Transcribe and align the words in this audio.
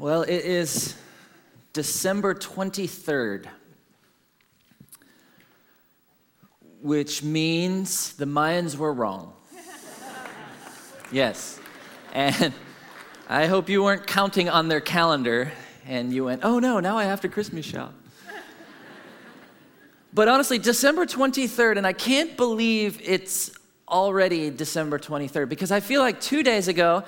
Well, 0.00 0.22
it 0.22 0.44
is 0.44 0.94
December 1.72 2.32
23rd, 2.32 3.46
which 6.80 7.24
means 7.24 8.12
the 8.12 8.24
Mayans 8.24 8.76
were 8.76 8.92
wrong. 8.92 9.32
yes. 11.10 11.58
And 12.12 12.52
I 13.28 13.46
hope 13.46 13.68
you 13.68 13.82
weren't 13.82 14.06
counting 14.06 14.48
on 14.48 14.68
their 14.68 14.80
calendar 14.80 15.50
and 15.84 16.14
you 16.14 16.26
went, 16.26 16.44
oh 16.44 16.60
no, 16.60 16.78
now 16.78 16.96
I 16.96 17.02
have 17.02 17.20
to 17.22 17.28
Christmas 17.28 17.66
shop. 17.66 17.92
but 20.14 20.28
honestly, 20.28 20.60
December 20.60 21.06
23rd, 21.06 21.76
and 21.76 21.84
I 21.84 21.92
can't 21.92 22.36
believe 22.36 23.00
it's 23.04 23.50
already 23.88 24.50
December 24.50 25.00
23rd 25.00 25.48
because 25.48 25.72
I 25.72 25.80
feel 25.80 26.02
like 26.02 26.20
two 26.20 26.44
days 26.44 26.68
ago, 26.68 27.02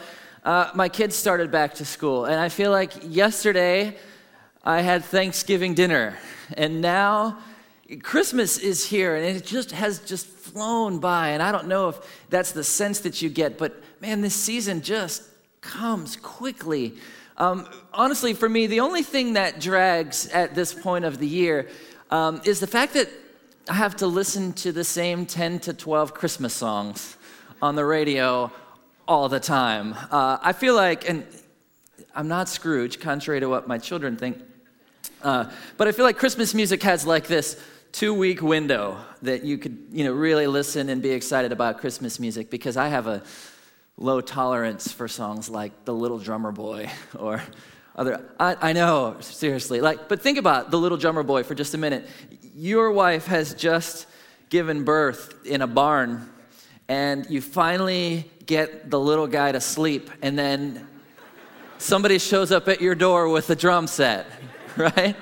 uh, 0.45 0.71
my 0.75 0.89
kids 0.89 1.15
started 1.17 1.51
back 1.51 1.75
to 1.75 1.85
school. 1.85 2.25
And 2.25 2.41
I 2.41 2.49
feel 2.49 2.71
like 2.71 2.93
yesterday 3.03 3.97
I 4.65 4.81
had 4.81 5.05
Thanksgiving 5.05 5.75
dinner. 5.75 6.17
And 6.57 6.81
now 6.81 7.39
Christmas 8.03 8.59
is 8.59 8.87
here 8.87 9.17
and 9.17 9.25
it 9.25 9.45
just 9.45 9.73
has 9.73 9.99
just 10.01 10.27
flown 10.27 10.99
by. 10.99 11.29
And 11.31 11.43
I 11.43 11.53
don't 11.53 11.67
know 11.67 11.91
if 11.91 12.27
that's 12.31 12.53
the 12.53 12.65
sense 12.65 13.01
that 13.01 13.21
you 13.21 13.29
get, 13.29 13.59
but 13.59 13.83
man, 14.01 14.21
this 14.21 14.35
season 14.35 14.81
just 14.81 15.23
comes 15.61 16.17
quickly. 16.17 16.95
Um, 17.37 17.69
honestly, 17.93 18.33
for 18.35 18.49
me, 18.49 18.67
the 18.67 18.81
only 18.81 19.03
thing 19.03 19.35
that 19.35 19.61
drags 19.61 20.29
at 20.29 20.55
this 20.55 20.73
point 20.73 21.05
of 21.05 21.19
the 21.19 21.27
year 21.27 21.69
um, 22.11 22.41
is 22.45 22.61
the 22.61 22.67
fact 22.67 22.95
that 22.95 23.09
I 23.69 23.75
have 23.75 23.97
to 23.97 24.07
listen 24.07 24.53
to 24.55 24.73
the 24.73 24.85
same 24.85 25.27
10 25.27 25.61
to 25.61 25.75
12 25.75 26.15
Christmas 26.15 26.55
songs 26.55 27.17
on 27.63 27.77
the 27.77 27.85
radio 27.85 28.51
all 29.11 29.29
the 29.29 29.41
time. 29.41 29.93
Uh, 30.13 30.39
I 30.41 30.53
feel 30.53 30.77
like, 30.77 31.09
and 31.09 31.27
I'm 32.15 32.29
not 32.29 32.49
Scrooge, 32.49 33.01
contrary 33.01 33.41
to 33.41 33.49
what 33.49 33.67
my 33.67 33.77
children 33.77 34.17
think, 34.17 34.41
uh, 35.23 35.51
but 35.77 35.89
I 35.89 35.93
feel 35.93 36.05
like 36.05 36.17
Christmas 36.17 36.55
music 36.55 36.81
has 36.85 37.05
like 37.05 37.27
this 37.27 37.61
two 37.91 38.15
week 38.15 38.41
window 38.41 38.99
that 39.23 39.43
you 39.43 39.59
could, 39.59 39.77
you 39.91 40.05
know, 40.05 40.13
really 40.13 40.47
listen 40.47 40.89
and 40.91 41.03
be 41.03 41.11
excited 41.11 41.51
about 41.51 41.79
Christmas 41.79 42.21
music 42.21 42.51
because 42.51 42.77
I 42.77 42.87
have 42.87 43.09
a 43.09 43.25
low 43.97 44.21
tolerance 44.21 44.93
for 44.93 45.09
songs 45.09 45.51
like 45.51 45.85
The 45.85 45.93
Little 45.93 46.21
Drummer 46.21 46.53
Boy 46.53 46.89
or 47.19 47.43
other. 47.97 48.25
I, 48.39 48.57
I 48.61 48.73
know, 48.73 49.17
seriously. 49.19 49.81
Like, 49.81 50.09
but 50.09 50.23
think 50.23 50.39
about 50.39 50.71
The 50.71 50.79
Little 50.79 50.99
Drummer 50.99 51.25
Boy 51.25 51.43
for 51.43 51.57
just 51.57 51.75
a 51.75 51.79
minute. 51.79 52.07
Your 52.55 52.93
wife 52.93 53.27
has 53.27 53.55
just 53.55 54.07
given 54.51 54.85
birth 54.85 55.35
in 55.45 55.63
a 55.63 55.67
barn 55.67 56.31
and 56.91 57.25
you 57.31 57.41
finally 57.41 58.29
get 58.51 58.91
the 58.91 58.99
little 58.99 59.29
guy 59.29 59.53
to 59.53 59.61
sleep, 59.61 60.11
and 60.23 60.37
then 60.37 60.85
somebody 61.79 62.19
shows 62.19 62.51
up 62.51 62.67
at 62.67 62.81
your 62.81 62.97
door 62.97 63.29
with 63.29 63.49
a 63.49 63.55
drum 63.55 63.87
set, 63.87 64.27
right? 64.77 65.15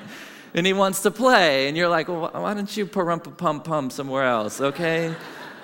And 0.55 0.67
he 0.67 0.73
wants 0.73 1.03
to 1.03 1.11
play, 1.11 1.69
and 1.69 1.77
you're 1.77 1.91
like, 1.91 2.09
well, 2.09 2.31
why 2.33 2.55
don't 2.55 2.75
you 2.75 2.87
parumpa 2.87 3.37
pum 3.37 3.61
pum 3.61 3.91
somewhere 3.91 4.25
else, 4.25 4.62
okay? 4.62 5.15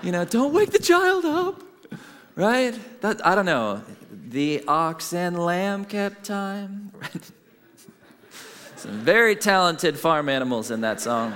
You 0.03 0.13
know, 0.13 0.27
don't 0.27 0.53
wake 0.53 0.73
the 0.73 0.79
child 0.79 1.25
up, 1.25 1.63
right? 2.37 2.79
That, 3.01 3.27
I 3.27 3.35
don't 3.35 3.47
know. 3.47 3.83
The 4.29 4.63
ox 4.69 5.15
and 5.15 5.39
lamb 5.39 5.87
kept 5.87 6.25
time. 6.25 6.93
Some 8.77 8.99
very 9.01 9.37
talented 9.37 9.99
farm 9.99 10.29
animals 10.29 10.71
in 10.71 10.83
that 10.83 11.01
song. 11.01 11.33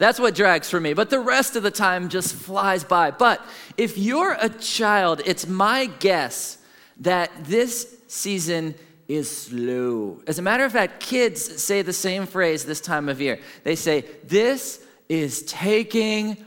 That's 0.00 0.18
what 0.18 0.34
drags 0.34 0.70
for 0.70 0.80
me. 0.80 0.94
But 0.94 1.10
the 1.10 1.20
rest 1.20 1.56
of 1.56 1.62
the 1.62 1.70
time 1.70 2.08
just 2.08 2.34
flies 2.34 2.84
by. 2.84 3.10
But 3.10 3.44
if 3.76 3.98
you're 3.98 4.34
a 4.40 4.48
child, 4.48 5.20
it's 5.26 5.46
my 5.46 5.90
guess 5.98 6.56
that 7.00 7.30
this 7.44 7.98
season 8.08 8.74
is 9.08 9.30
slow. 9.30 10.22
As 10.26 10.38
a 10.38 10.42
matter 10.42 10.64
of 10.64 10.72
fact, 10.72 11.00
kids 11.00 11.62
say 11.62 11.82
the 11.82 11.92
same 11.92 12.24
phrase 12.24 12.64
this 12.64 12.80
time 12.80 13.10
of 13.10 13.20
year. 13.20 13.40
They 13.62 13.76
say, 13.76 14.06
This 14.24 14.82
is 15.10 15.42
taking 15.42 16.38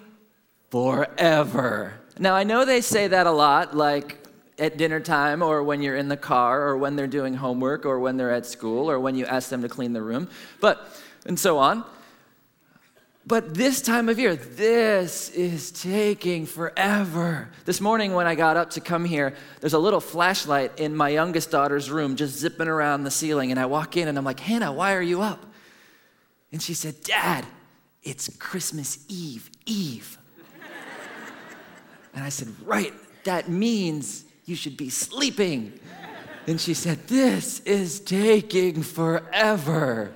forever. 0.72 1.94
Now, 2.18 2.34
I 2.34 2.46
know 2.46 2.66
they 2.66 2.82
say 2.82 3.08
that 3.08 3.28
a 3.28 3.32
lot, 3.32 3.78
like 3.78 4.18
at 4.58 4.78
dinner 4.78 5.00
time 5.00 5.44
or 5.44 5.62
when 5.62 5.84
you're 5.84 5.96
in 5.96 6.08
the 6.08 6.18
car 6.18 6.60
or 6.64 6.78
when 6.78 6.96
they're 6.96 7.06
doing 7.06 7.36
homework 7.36 7.86
or 7.86 8.00
when 8.00 8.18
they're 8.18 8.34
at 8.34 8.48
school 8.48 8.90
or 8.90 9.00
when 9.00 9.14
you 9.14 9.28
ask 9.28 9.50
them 9.50 9.62
to 9.62 9.70
clean 9.70 9.94
the 9.94 10.02
room, 10.02 10.28
but, 10.60 11.00
and 11.28 11.40
so 11.40 11.60
on. 11.60 11.84
But 13.26 13.54
this 13.54 13.82
time 13.82 14.10
of 14.10 14.20
year, 14.20 14.36
this 14.36 15.30
is 15.30 15.72
taking 15.72 16.46
forever. 16.46 17.50
This 17.64 17.80
morning, 17.80 18.14
when 18.14 18.28
I 18.28 18.36
got 18.36 18.58
up 18.58 18.72
to 18.72 18.82
come 18.82 19.06
here, 19.06 19.34
there's 19.62 19.74
a 19.74 19.80
little 19.80 20.02
flashlight 20.02 20.78
in 20.78 20.94
my 20.94 21.08
youngest 21.08 21.50
daughter's 21.50 21.90
room 21.90 22.18
just 22.18 22.38
zipping 22.38 22.68
around 22.68 23.06
the 23.06 23.12
ceiling. 23.12 23.52
And 23.52 23.60
I 23.60 23.66
walk 23.66 23.96
in 23.96 24.10
and 24.10 24.18
I'm 24.18 24.26
like, 24.26 24.42
Hannah, 24.42 24.74
why 24.74 24.94
are 24.94 25.02
you 25.02 25.22
up? 25.22 25.46
And 26.52 26.62
she 26.62 26.74
said, 26.74 27.02
Dad, 27.04 27.46
it's 28.04 28.30
Christmas 28.38 29.06
Eve, 29.08 29.50
Eve. 29.66 30.18
and 32.14 32.26
I 32.26 32.30
said, 32.30 32.50
Right, 32.66 32.94
that 33.24 33.48
means 33.48 34.26
you 34.44 34.58
should 34.58 34.76
be 34.76 34.90
sleeping. 34.90 35.80
And 36.46 36.60
she 36.60 36.74
said, 36.74 37.08
This 37.08 37.62
is 37.62 38.02
taking 38.02 38.84
forever. 38.84 40.12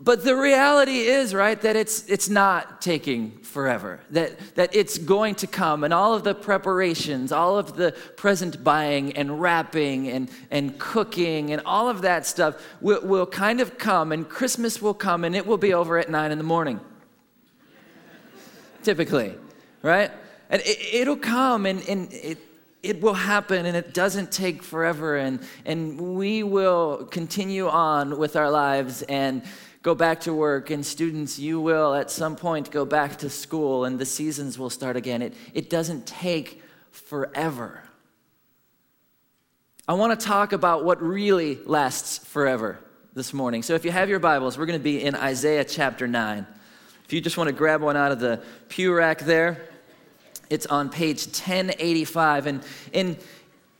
But 0.00 0.24
the 0.24 0.36
reality 0.36 1.00
is, 1.00 1.34
right, 1.34 1.60
that 1.62 1.74
it's, 1.74 2.04
it's 2.08 2.28
not 2.28 2.80
taking 2.80 3.32
forever, 3.38 4.00
that, 4.10 4.54
that 4.54 4.74
it's 4.74 4.96
going 4.96 5.34
to 5.36 5.46
come, 5.46 5.82
and 5.82 5.92
all 5.92 6.14
of 6.14 6.22
the 6.22 6.34
preparations, 6.34 7.32
all 7.32 7.58
of 7.58 7.74
the 7.74 7.92
present 8.16 8.62
buying 8.62 9.16
and 9.16 9.40
wrapping 9.40 10.08
and, 10.08 10.30
and 10.50 10.78
cooking 10.78 11.52
and 11.52 11.62
all 11.66 11.88
of 11.88 12.02
that 12.02 12.26
stuff 12.26 12.62
will, 12.80 13.00
will 13.02 13.26
kind 13.26 13.60
of 13.60 13.78
come, 13.78 14.12
and 14.12 14.28
Christmas 14.28 14.80
will 14.80 14.94
come, 14.94 15.24
and 15.24 15.34
it 15.34 15.46
will 15.46 15.58
be 15.58 15.74
over 15.74 15.98
at 15.98 16.08
nine 16.08 16.30
in 16.30 16.38
the 16.38 16.44
morning. 16.44 16.78
Typically, 18.84 19.34
right? 19.82 20.12
And 20.50 20.62
it, 20.64 21.08
will 21.08 21.16
come, 21.16 21.66
and, 21.66 21.86
and 21.88 22.12
it, 22.12 22.38
it 22.82 23.00
will 23.00 23.14
happen 23.14 23.66
and 23.66 23.76
it 23.76 23.92
doesn't 23.92 24.30
take 24.30 24.62
forever 24.62 25.16
and, 25.16 25.40
and 25.64 26.00
we 26.16 26.44
will 26.44 27.06
continue 27.10 27.68
on 27.68 28.18
with 28.18 28.36
our 28.36 28.50
lives 28.50 29.02
and 29.02 29.42
go 29.88 29.94
back 29.94 30.20
to 30.20 30.34
work, 30.34 30.68
and 30.68 30.84
students, 30.84 31.38
you 31.38 31.58
will 31.58 31.94
at 31.94 32.10
some 32.10 32.36
point 32.36 32.70
go 32.70 32.84
back 32.84 33.16
to 33.16 33.30
school, 33.30 33.86
and 33.86 33.98
the 33.98 34.04
seasons 34.04 34.58
will 34.58 34.68
start 34.68 34.96
again. 34.96 35.22
It, 35.22 35.32
it 35.54 35.70
doesn't 35.70 36.06
take 36.06 36.60
forever. 36.90 37.82
I 39.88 39.94
want 39.94 40.20
to 40.20 40.26
talk 40.26 40.52
about 40.52 40.84
what 40.84 41.02
really 41.02 41.58
lasts 41.64 42.18
forever 42.18 42.78
this 43.14 43.32
morning. 43.32 43.62
So 43.62 43.72
if 43.76 43.82
you 43.86 43.90
have 43.90 44.10
your 44.10 44.18
Bibles, 44.18 44.58
we're 44.58 44.66
going 44.66 44.78
to 44.78 44.84
be 44.84 45.02
in 45.02 45.14
Isaiah 45.14 45.64
chapter 45.64 46.06
9. 46.06 46.46
If 47.06 47.14
you 47.14 47.22
just 47.22 47.38
want 47.38 47.48
to 47.48 47.54
grab 47.54 47.80
one 47.80 47.96
out 47.96 48.12
of 48.12 48.20
the 48.20 48.42
pew 48.68 48.92
rack 48.92 49.20
there, 49.20 49.70
it's 50.50 50.66
on 50.66 50.90
page 50.90 51.24
1085. 51.24 52.46
And 52.46 52.62
in, 52.92 53.16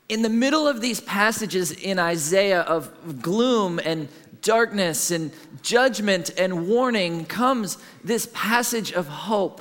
in 0.09 0.23
the 0.23 0.31
middle 0.31 0.67
of 0.67 0.81
these 0.81 1.03
passages 1.03 1.71
in 1.71 1.99
Isaiah 1.99 2.63
of 2.63 3.21
gloom 3.21 3.79
and 3.79 4.09
darkness 4.43 5.11
and 5.11 5.33
judgment 5.63 6.31
and 6.39 6.69
warning 6.69 7.25
comes 7.25 7.79
this 8.05 8.29
passage 8.33 8.93
of 8.93 9.07
hope. 9.09 9.61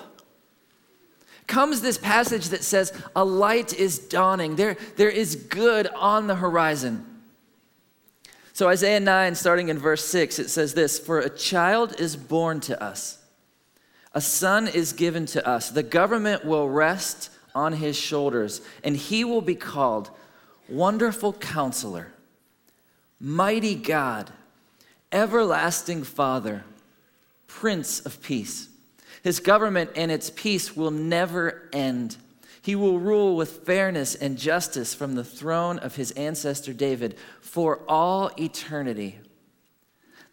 Comes 1.48 1.82
this 1.82 1.98
passage 1.98 2.50
that 2.50 2.64
says, 2.64 2.92
A 3.16 3.24
light 3.24 3.74
is 3.74 4.00
dawning. 4.00 4.56
There, 4.58 4.76
there 4.98 5.10
is 5.10 5.36
good 5.36 5.88
on 5.88 6.28
the 6.28 6.36
horizon. 6.36 7.06
So, 8.52 8.68
Isaiah 8.68 9.00
9, 9.00 9.36
starting 9.36 9.70
in 9.70 9.78
verse 9.78 10.04
6, 10.06 10.40
it 10.40 10.50
says 10.50 10.74
this 10.74 11.00
For 11.00 11.20
a 11.20 11.30
child 11.30 12.00
is 12.00 12.16
born 12.16 12.60
to 12.62 12.84
us, 12.84 13.20
a 14.14 14.22
son 14.22 14.68
is 14.68 14.94
given 14.94 15.26
to 15.28 15.48
us. 15.48 15.70
The 15.70 15.84
government 15.84 16.44
will 16.44 16.68
rest 16.68 17.30
on 17.56 17.74
his 17.74 17.96
shoulders, 17.96 18.62
and 18.84 18.98
he 18.98 19.24
will 19.24 19.42
be 19.42 19.56
called 19.56 20.10
Wonderful 20.68 21.34
Counselor, 21.34 22.12
Mighty 23.20 23.76
God 23.76 24.32
Everlasting 25.12 26.04
Father, 26.04 26.64
Prince 27.48 28.02
of 28.02 28.22
Peace. 28.22 28.70
His 29.24 29.40
government 29.40 29.92
and 29.96 30.12
its 30.12 30.30
peace 30.30 30.76
will 30.76 30.92
never 30.92 31.70
end. 31.72 32.18
He 32.62 32.76
will 32.76 33.00
rule 33.00 33.36
with 33.38 33.66
fairness 33.66 34.16
and 34.16 34.38
justice 34.38 34.94
from 34.94 35.16
the 35.16 35.24
throne 35.24 35.80
of 35.80 35.96
his 35.96 36.12
ancestor 36.12 36.74
David 36.74 37.16
for 37.40 37.80
all 37.88 38.32
eternity. 38.38 39.20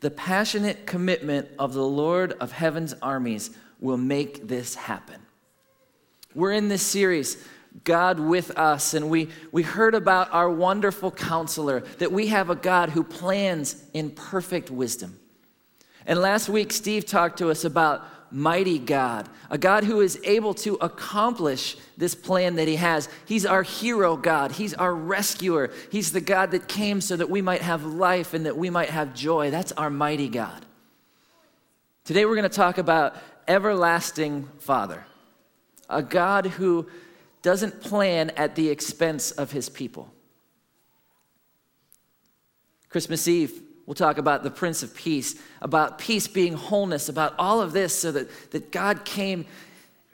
The 0.00 0.10
passionate 0.10 0.86
commitment 0.86 1.48
of 1.58 1.72
the 1.72 1.86
Lord 1.86 2.32
of 2.40 2.52
heaven's 2.52 2.94
armies 3.00 3.50
will 3.80 3.96
make 3.96 4.48
this 4.48 4.74
happen. 4.74 5.20
We're 6.34 6.52
in 6.52 6.68
this 6.68 6.82
series 6.82 7.42
God 7.82 8.20
with 8.20 8.50
us. 8.52 8.94
And 8.94 9.10
we, 9.10 9.28
we 9.50 9.62
heard 9.62 9.94
about 9.94 10.32
our 10.32 10.48
wonderful 10.48 11.10
counselor, 11.10 11.80
that 11.98 12.12
we 12.12 12.28
have 12.28 12.50
a 12.50 12.54
God 12.54 12.90
who 12.90 13.02
plans 13.02 13.82
in 13.92 14.10
perfect 14.10 14.70
wisdom. 14.70 15.18
And 16.06 16.20
last 16.20 16.48
week, 16.48 16.72
Steve 16.72 17.06
talked 17.06 17.38
to 17.38 17.50
us 17.50 17.64
about 17.64 18.06
mighty 18.30 18.78
God, 18.78 19.28
a 19.48 19.56
God 19.56 19.84
who 19.84 20.00
is 20.00 20.18
able 20.24 20.54
to 20.54 20.74
accomplish 20.74 21.76
this 21.96 22.14
plan 22.14 22.56
that 22.56 22.68
He 22.68 22.76
has. 22.76 23.08
He's 23.26 23.46
our 23.46 23.62
hero 23.62 24.16
God, 24.16 24.52
He's 24.52 24.74
our 24.74 24.94
rescuer. 24.94 25.70
He's 25.90 26.12
the 26.12 26.20
God 26.20 26.50
that 26.50 26.68
came 26.68 27.00
so 27.00 27.16
that 27.16 27.30
we 27.30 27.42
might 27.42 27.62
have 27.62 27.84
life 27.84 28.34
and 28.34 28.46
that 28.46 28.56
we 28.56 28.70
might 28.70 28.90
have 28.90 29.14
joy. 29.14 29.50
That's 29.50 29.72
our 29.72 29.90
mighty 29.90 30.28
God. 30.28 30.64
Today 32.04 32.26
we're 32.26 32.36
going 32.36 32.50
to 32.50 32.54
talk 32.54 32.78
about 32.78 33.16
everlasting 33.48 34.48
Father, 34.58 35.06
a 35.88 36.02
God 36.02 36.46
who 36.46 36.88
doesn't 37.44 37.82
plan 37.82 38.30
at 38.30 38.56
the 38.56 38.70
expense 38.70 39.30
of 39.30 39.52
His 39.52 39.68
people. 39.68 40.10
Christmas 42.88 43.28
Eve, 43.28 43.60
we'll 43.84 43.94
talk 43.94 44.16
about 44.16 44.42
the 44.42 44.50
Prince 44.50 44.82
of 44.82 44.94
Peace, 44.94 45.36
about 45.60 45.98
peace 45.98 46.26
being 46.26 46.54
wholeness, 46.54 47.10
about 47.10 47.34
all 47.38 47.60
of 47.60 47.72
this 47.72 47.96
so 47.96 48.10
that, 48.12 48.50
that 48.52 48.72
God 48.72 49.04
came 49.04 49.44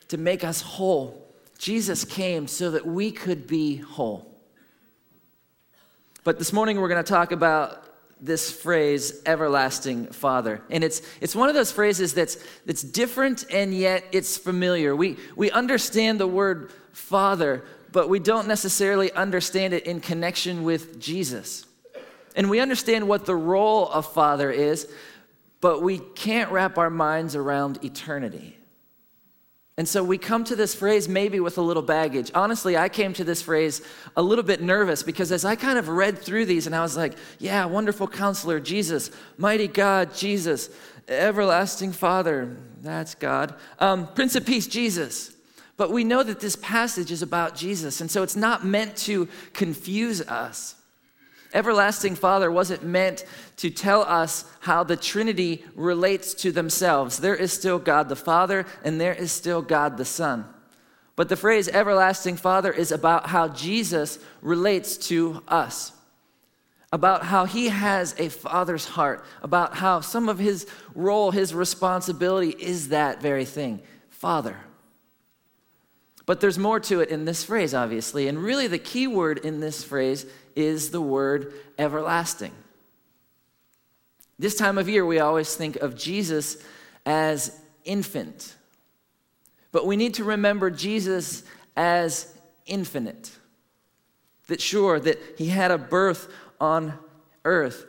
to 0.08 0.18
make 0.18 0.42
us 0.42 0.60
whole. 0.60 1.32
Jesus 1.56 2.04
came 2.04 2.48
so 2.48 2.72
that 2.72 2.84
we 2.84 3.12
could 3.12 3.46
be 3.46 3.76
whole. 3.76 4.26
But 6.24 6.40
this 6.40 6.52
morning 6.52 6.80
we're 6.80 6.88
going 6.88 7.04
to 7.04 7.08
talk 7.08 7.30
about 7.30 7.89
this 8.20 8.52
phrase, 8.52 9.22
everlasting 9.24 10.06
Father. 10.06 10.60
And 10.70 10.84
it's, 10.84 11.02
it's 11.20 11.34
one 11.34 11.48
of 11.48 11.54
those 11.54 11.72
phrases 11.72 12.12
that's, 12.14 12.36
that's 12.66 12.82
different 12.82 13.44
and 13.50 13.74
yet 13.74 14.04
it's 14.12 14.36
familiar. 14.36 14.94
We, 14.94 15.16
we 15.36 15.50
understand 15.50 16.20
the 16.20 16.26
word 16.26 16.72
Father, 16.92 17.64
but 17.92 18.08
we 18.08 18.18
don't 18.18 18.46
necessarily 18.46 19.10
understand 19.12 19.72
it 19.72 19.86
in 19.86 20.00
connection 20.00 20.62
with 20.62 21.00
Jesus. 21.00 21.64
And 22.36 22.50
we 22.50 22.60
understand 22.60 23.08
what 23.08 23.26
the 23.26 23.34
role 23.34 23.88
of 23.88 24.12
Father 24.12 24.50
is, 24.50 24.88
but 25.60 25.82
we 25.82 25.98
can't 25.98 26.50
wrap 26.50 26.78
our 26.78 26.90
minds 26.90 27.34
around 27.34 27.84
eternity. 27.84 28.56
And 29.80 29.88
so 29.88 30.04
we 30.04 30.18
come 30.18 30.44
to 30.44 30.54
this 30.54 30.74
phrase 30.74 31.08
maybe 31.08 31.40
with 31.40 31.56
a 31.56 31.62
little 31.62 31.82
baggage. 31.82 32.30
Honestly, 32.34 32.76
I 32.76 32.90
came 32.90 33.14
to 33.14 33.24
this 33.24 33.40
phrase 33.40 33.80
a 34.14 34.20
little 34.20 34.44
bit 34.44 34.60
nervous 34.60 35.02
because 35.02 35.32
as 35.32 35.42
I 35.42 35.56
kind 35.56 35.78
of 35.78 35.88
read 35.88 36.18
through 36.18 36.44
these 36.44 36.66
and 36.66 36.76
I 36.76 36.82
was 36.82 36.98
like, 36.98 37.14
yeah, 37.38 37.64
wonderful 37.64 38.06
counselor, 38.06 38.60
Jesus, 38.60 39.10
mighty 39.38 39.68
God, 39.68 40.14
Jesus, 40.14 40.68
everlasting 41.08 41.92
Father, 41.92 42.54
that's 42.82 43.14
God, 43.14 43.54
um, 43.78 44.06
Prince 44.08 44.36
of 44.36 44.44
Peace, 44.44 44.66
Jesus. 44.66 45.34
But 45.78 45.90
we 45.90 46.04
know 46.04 46.22
that 46.24 46.40
this 46.40 46.56
passage 46.56 47.10
is 47.10 47.22
about 47.22 47.56
Jesus, 47.56 48.02
and 48.02 48.10
so 48.10 48.22
it's 48.22 48.36
not 48.36 48.66
meant 48.66 48.98
to 48.98 49.28
confuse 49.54 50.20
us. 50.20 50.74
Everlasting 51.52 52.14
Father 52.14 52.50
wasn't 52.50 52.84
meant 52.84 53.24
to 53.56 53.70
tell 53.70 54.02
us 54.02 54.44
how 54.60 54.84
the 54.84 54.96
Trinity 54.96 55.64
relates 55.74 56.32
to 56.34 56.52
themselves. 56.52 57.18
There 57.18 57.34
is 57.34 57.52
still 57.52 57.78
God 57.78 58.08
the 58.08 58.16
Father, 58.16 58.66
and 58.84 59.00
there 59.00 59.14
is 59.14 59.32
still 59.32 59.60
God 59.60 59.96
the 59.96 60.04
Son. 60.04 60.44
But 61.16 61.28
the 61.28 61.36
phrase 61.36 61.68
everlasting 61.68 62.36
Father 62.36 62.72
is 62.72 62.92
about 62.92 63.26
how 63.26 63.48
Jesus 63.48 64.18
relates 64.40 64.96
to 65.08 65.42
us, 65.48 65.92
about 66.92 67.24
how 67.24 67.44
he 67.44 67.68
has 67.68 68.14
a 68.18 68.28
father's 68.30 68.86
heart, 68.86 69.24
about 69.42 69.76
how 69.76 70.00
some 70.00 70.28
of 70.28 70.38
his 70.38 70.66
role, 70.94 71.30
his 71.30 71.52
responsibility 71.52 72.50
is 72.50 72.88
that 72.88 73.20
very 73.20 73.44
thing 73.44 73.82
Father. 74.08 74.56
But 76.26 76.40
there's 76.40 76.58
more 76.58 76.78
to 76.80 77.00
it 77.00 77.08
in 77.08 77.24
this 77.24 77.42
phrase, 77.42 77.74
obviously. 77.74 78.28
And 78.28 78.38
really, 78.38 78.68
the 78.68 78.78
key 78.78 79.08
word 79.08 79.38
in 79.38 79.58
this 79.58 79.82
phrase 79.82 80.26
is 80.56 80.90
the 80.90 81.00
word 81.00 81.52
everlasting. 81.78 82.52
This 84.40 84.54
time 84.54 84.78
of 84.78 84.88
year, 84.88 85.04
we 85.04 85.18
always 85.18 85.54
think 85.54 85.76
of 85.76 85.96
Jesus 85.96 86.56
as 87.04 87.60
infant. 87.84 88.54
But 89.70 89.86
we 89.86 89.96
need 89.96 90.14
to 90.14 90.24
remember 90.24 90.70
Jesus 90.70 91.42
as 91.76 92.34
infinite. 92.64 93.30
That 94.48 94.60
sure, 94.60 94.98
that 94.98 95.18
he 95.36 95.48
had 95.48 95.70
a 95.70 95.78
birth 95.78 96.32
on 96.58 96.94
earth, 97.44 97.84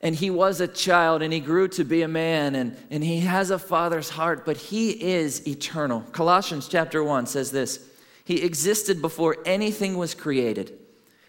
and 0.00 0.14
he 0.14 0.30
was 0.30 0.60
a 0.60 0.68
child, 0.68 1.22
and 1.22 1.32
he 1.32 1.40
grew 1.40 1.68
to 1.68 1.84
be 1.84 2.02
a 2.02 2.08
man, 2.08 2.54
and, 2.54 2.76
and 2.90 3.02
he 3.02 3.20
has 3.20 3.50
a 3.50 3.58
father's 3.58 4.10
heart, 4.10 4.44
but 4.44 4.56
he 4.56 4.90
is 4.90 5.48
eternal. 5.48 6.02
Colossians 6.12 6.68
chapter 6.68 7.02
1 7.02 7.26
says 7.26 7.50
this 7.50 7.80
He 8.24 8.42
existed 8.42 9.02
before 9.02 9.38
anything 9.44 9.96
was 9.96 10.14
created 10.14 10.77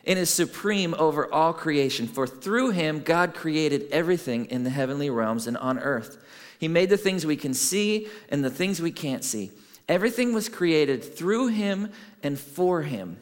and 0.05 0.17
is 0.17 0.29
supreme 0.29 0.93
over 0.95 1.31
all 1.33 1.53
creation. 1.53 2.07
For 2.07 2.25
through 2.25 2.71
him, 2.71 3.01
God 3.01 3.33
created 3.33 3.87
everything 3.91 4.45
in 4.45 4.63
the 4.63 4.69
heavenly 4.69 5.09
realms 5.09 5.47
and 5.47 5.57
on 5.57 5.79
earth. 5.79 6.17
He 6.59 6.67
made 6.67 6.89
the 6.89 6.97
things 6.97 7.25
we 7.25 7.37
can 7.37 7.53
see 7.53 8.07
and 8.29 8.43
the 8.43 8.49
things 8.49 8.81
we 8.81 8.91
can't 8.91 9.23
see. 9.23 9.51
Everything 9.87 10.33
was 10.33 10.49
created 10.49 11.03
through 11.03 11.47
him 11.47 11.91
and 12.21 12.39
for 12.39 12.83
him. 12.83 13.17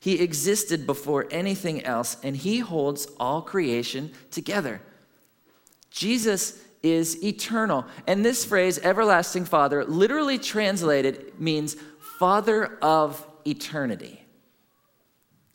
He 0.00 0.20
existed 0.20 0.86
before 0.86 1.26
anything 1.30 1.84
else, 1.84 2.16
and 2.22 2.36
he 2.36 2.60
holds 2.60 3.06
all 3.18 3.42
creation 3.42 4.12
together. 4.30 4.80
Jesus 5.90 6.62
is 6.82 7.22
eternal. 7.24 7.86
And 8.06 8.24
this 8.24 8.44
phrase, 8.44 8.78
everlasting 8.78 9.46
Father, 9.46 9.84
literally 9.84 10.38
translated 10.38 11.38
means 11.40 11.76
Father 12.18 12.78
of 12.80 13.26
eternity. 13.46 14.22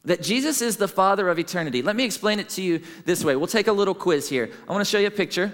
That 0.05 0.23
Jesus 0.23 0.61
is 0.61 0.77
the 0.77 0.87
Father 0.87 1.29
of 1.29 1.37
eternity. 1.37 1.81
Let 1.81 1.95
me 1.95 2.03
explain 2.03 2.39
it 2.39 2.49
to 2.49 2.61
you 2.61 2.81
this 3.05 3.23
way. 3.23 3.35
We'll 3.35 3.47
take 3.47 3.67
a 3.67 3.73
little 3.73 3.93
quiz 3.93 4.27
here. 4.27 4.49
I 4.67 4.71
want 4.71 4.83
to 4.83 4.89
show 4.89 4.97
you 4.97 5.07
a 5.07 5.11
picture. 5.11 5.53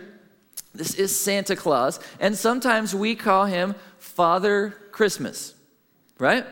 This 0.73 0.95
is 0.95 1.17
Santa 1.17 1.55
Claus, 1.55 1.99
and 2.19 2.37
sometimes 2.37 2.93
we 2.93 3.15
call 3.15 3.45
him 3.45 3.75
Father 3.97 4.75
Christmas, 4.91 5.55
right? 6.19 6.45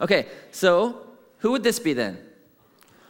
Okay, 0.00 0.26
so 0.50 1.06
who 1.38 1.52
would 1.52 1.62
this 1.62 1.78
be 1.78 1.94
then? 1.94 2.18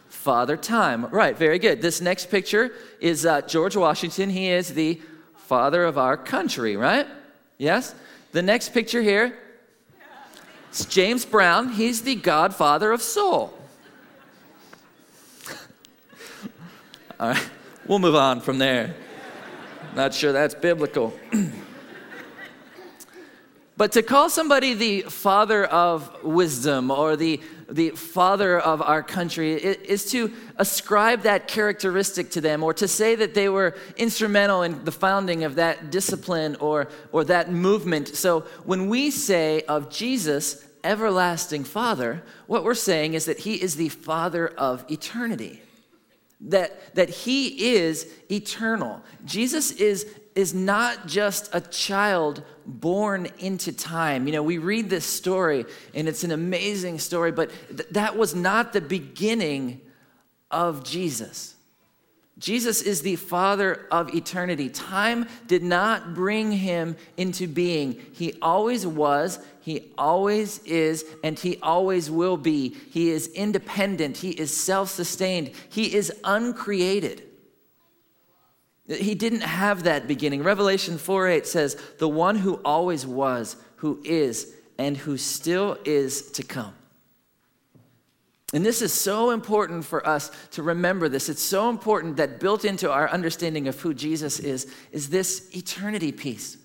Father 0.08 0.56
Time. 0.56 1.06
Right, 1.06 1.36
very 1.36 1.58
good. 1.58 1.82
This 1.82 2.00
next 2.00 2.30
picture 2.30 2.72
is 3.00 3.26
uh, 3.26 3.40
George 3.42 3.76
Washington. 3.76 4.30
He 4.30 4.48
is 4.48 4.72
the 4.72 5.00
father 5.36 5.84
of 5.84 5.98
our 5.98 6.16
country, 6.16 6.76
right? 6.76 7.06
Yes? 7.58 7.94
The 8.30 8.42
next 8.42 8.72
picture 8.72 9.02
here 9.02 9.36
is 10.70 10.86
James 10.86 11.24
Brown. 11.24 11.70
He's 11.70 12.02
the 12.02 12.14
godfather 12.14 12.92
of 12.92 13.02
soul. 13.02 13.52
All 17.22 17.28
right, 17.28 17.50
we'll 17.86 18.00
move 18.00 18.16
on 18.16 18.40
from 18.40 18.58
there. 18.58 18.96
Not 19.94 20.12
sure 20.12 20.32
that's 20.32 20.56
biblical. 20.56 21.16
but 23.76 23.92
to 23.92 24.02
call 24.02 24.28
somebody 24.28 24.74
the 24.74 25.02
father 25.02 25.66
of 25.66 26.24
wisdom 26.24 26.90
or 26.90 27.14
the, 27.14 27.40
the 27.70 27.90
father 27.90 28.58
of 28.58 28.82
our 28.82 29.04
country 29.04 29.52
is 29.52 30.10
to 30.10 30.32
ascribe 30.56 31.22
that 31.22 31.46
characteristic 31.46 32.32
to 32.32 32.40
them 32.40 32.64
or 32.64 32.74
to 32.74 32.88
say 32.88 33.14
that 33.14 33.34
they 33.34 33.48
were 33.48 33.76
instrumental 33.96 34.64
in 34.64 34.84
the 34.84 34.90
founding 34.90 35.44
of 35.44 35.54
that 35.54 35.92
discipline 35.92 36.56
or, 36.56 36.88
or 37.12 37.22
that 37.22 37.52
movement. 37.52 38.16
So 38.16 38.40
when 38.64 38.88
we 38.88 39.12
say 39.12 39.62
of 39.68 39.90
Jesus, 39.90 40.66
everlasting 40.82 41.62
father, 41.62 42.24
what 42.48 42.64
we're 42.64 42.74
saying 42.74 43.14
is 43.14 43.26
that 43.26 43.38
he 43.38 43.62
is 43.62 43.76
the 43.76 43.90
father 43.90 44.48
of 44.48 44.84
eternity 44.90 45.62
that, 46.48 46.94
that 46.94 47.08
he 47.08 47.74
is 47.74 48.06
eternal. 48.30 49.02
Jesus 49.24 49.70
is, 49.72 50.06
is 50.34 50.54
not 50.54 51.06
just 51.06 51.54
a 51.54 51.60
child 51.60 52.42
born 52.66 53.28
into 53.38 53.72
time. 53.72 54.26
You 54.26 54.32
know, 54.32 54.42
we 54.42 54.58
read 54.58 54.90
this 54.90 55.04
story 55.04 55.64
and 55.94 56.08
it's 56.08 56.24
an 56.24 56.32
amazing 56.32 56.98
story, 56.98 57.32
but 57.32 57.50
th- 57.68 57.88
that 57.90 58.16
was 58.16 58.34
not 58.34 58.72
the 58.72 58.80
beginning 58.80 59.80
of 60.50 60.84
Jesus. 60.84 61.51
Jesus 62.38 62.80
is 62.82 63.02
the 63.02 63.16
Father 63.16 63.86
of 63.90 64.14
eternity. 64.14 64.68
Time 64.70 65.26
did 65.46 65.62
not 65.62 66.14
bring 66.14 66.50
him 66.50 66.96
into 67.16 67.46
being. 67.46 68.00
He 68.12 68.34
always 68.40 68.86
was, 68.86 69.38
he 69.60 69.92
always 69.98 70.58
is, 70.64 71.04
and 71.22 71.38
he 71.38 71.58
always 71.62 72.10
will 72.10 72.36
be. 72.36 72.70
He 72.90 73.10
is 73.10 73.28
independent, 73.28 74.16
he 74.18 74.30
is 74.30 74.56
self 74.56 74.90
sustained, 74.90 75.52
he 75.68 75.94
is 75.94 76.12
uncreated. 76.24 77.22
He 78.88 79.14
didn't 79.14 79.42
have 79.42 79.84
that 79.84 80.08
beginning. 80.08 80.42
Revelation 80.42 80.98
4 80.98 81.28
8 81.28 81.46
says, 81.46 81.76
The 81.98 82.08
one 82.08 82.36
who 82.36 82.54
always 82.64 83.06
was, 83.06 83.56
who 83.76 84.00
is, 84.04 84.52
and 84.78 84.96
who 84.96 85.16
still 85.16 85.78
is 85.84 86.32
to 86.32 86.42
come. 86.42 86.74
And 88.52 88.66
this 88.66 88.82
is 88.82 88.92
so 88.92 89.30
important 89.30 89.84
for 89.84 90.06
us 90.06 90.30
to 90.50 90.62
remember 90.62 91.08
this. 91.08 91.28
It's 91.28 91.42
so 91.42 91.70
important 91.70 92.16
that 92.18 92.38
built 92.38 92.64
into 92.64 92.90
our 92.90 93.08
understanding 93.08 93.66
of 93.66 93.80
who 93.80 93.94
Jesus 93.94 94.38
is, 94.38 94.66
is 94.90 95.08
this 95.08 95.48
eternity 95.56 96.12
piece. 96.12 96.58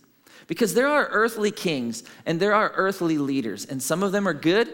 Because 0.48 0.74
there 0.74 0.88
are 0.88 1.08
earthly 1.12 1.51
kings 1.51 2.03
and 2.25 2.39
there 2.39 2.53
are 2.53 2.72
earthly 2.75 3.17
leaders, 3.17 3.65
and 3.65 3.82
some 3.82 4.03
of 4.03 4.12
them 4.12 4.27
are 4.27 4.34
good 4.34 4.70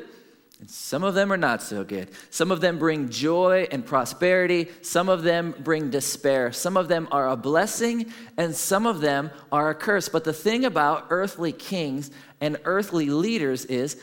And 0.64 0.72
some 0.72 1.04
of 1.04 1.14
them 1.14 1.34
are 1.34 1.36
not 1.36 1.62
so 1.62 1.84
good. 1.84 2.08
Some 2.30 2.50
of 2.50 2.62
them 2.62 2.80
bring 2.80 3.10
joy 3.10 3.68
and 3.70 3.86
prosperity. 3.86 4.70
Some 4.82 5.10
of 5.10 5.22
them 5.22 5.54
bring 5.60 5.90
despair. 5.90 6.54
Some 6.54 6.78
of 6.78 6.88
them 6.88 7.10
are 7.12 7.28
a 7.28 7.36
blessing, 7.36 8.14
and 8.38 8.56
some 8.56 8.86
of 8.86 9.02
them 9.02 9.30
are 9.52 9.72
a 9.72 9.76
curse. 9.76 10.08
But 10.08 10.24
the 10.24 10.32
thing 10.32 10.64
about 10.64 11.08
earthly 11.10 11.52
kings 11.52 12.12
and 12.40 12.58
earthly 12.64 13.10
leaders 13.10 13.66
is 13.66 14.02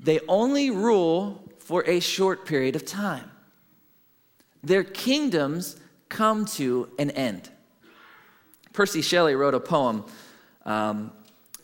they 0.00 0.20
only 0.28 0.68
rule 0.68 1.50
for 1.64 1.88
a 1.88 2.00
short 2.00 2.44
period 2.44 2.76
of 2.76 2.84
time. 2.84 3.30
Their 4.62 4.84
kingdoms 4.84 5.76
come 6.08 6.44
to 6.44 6.90
an 6.98 7.10
end. 7.12 7.48
Percy 8.72 9.02
Shelley 9.02 9.34
wrote 9.34 9.54
a 9.54 9.60
poem 9.60 10.04
um, 10.64 11.12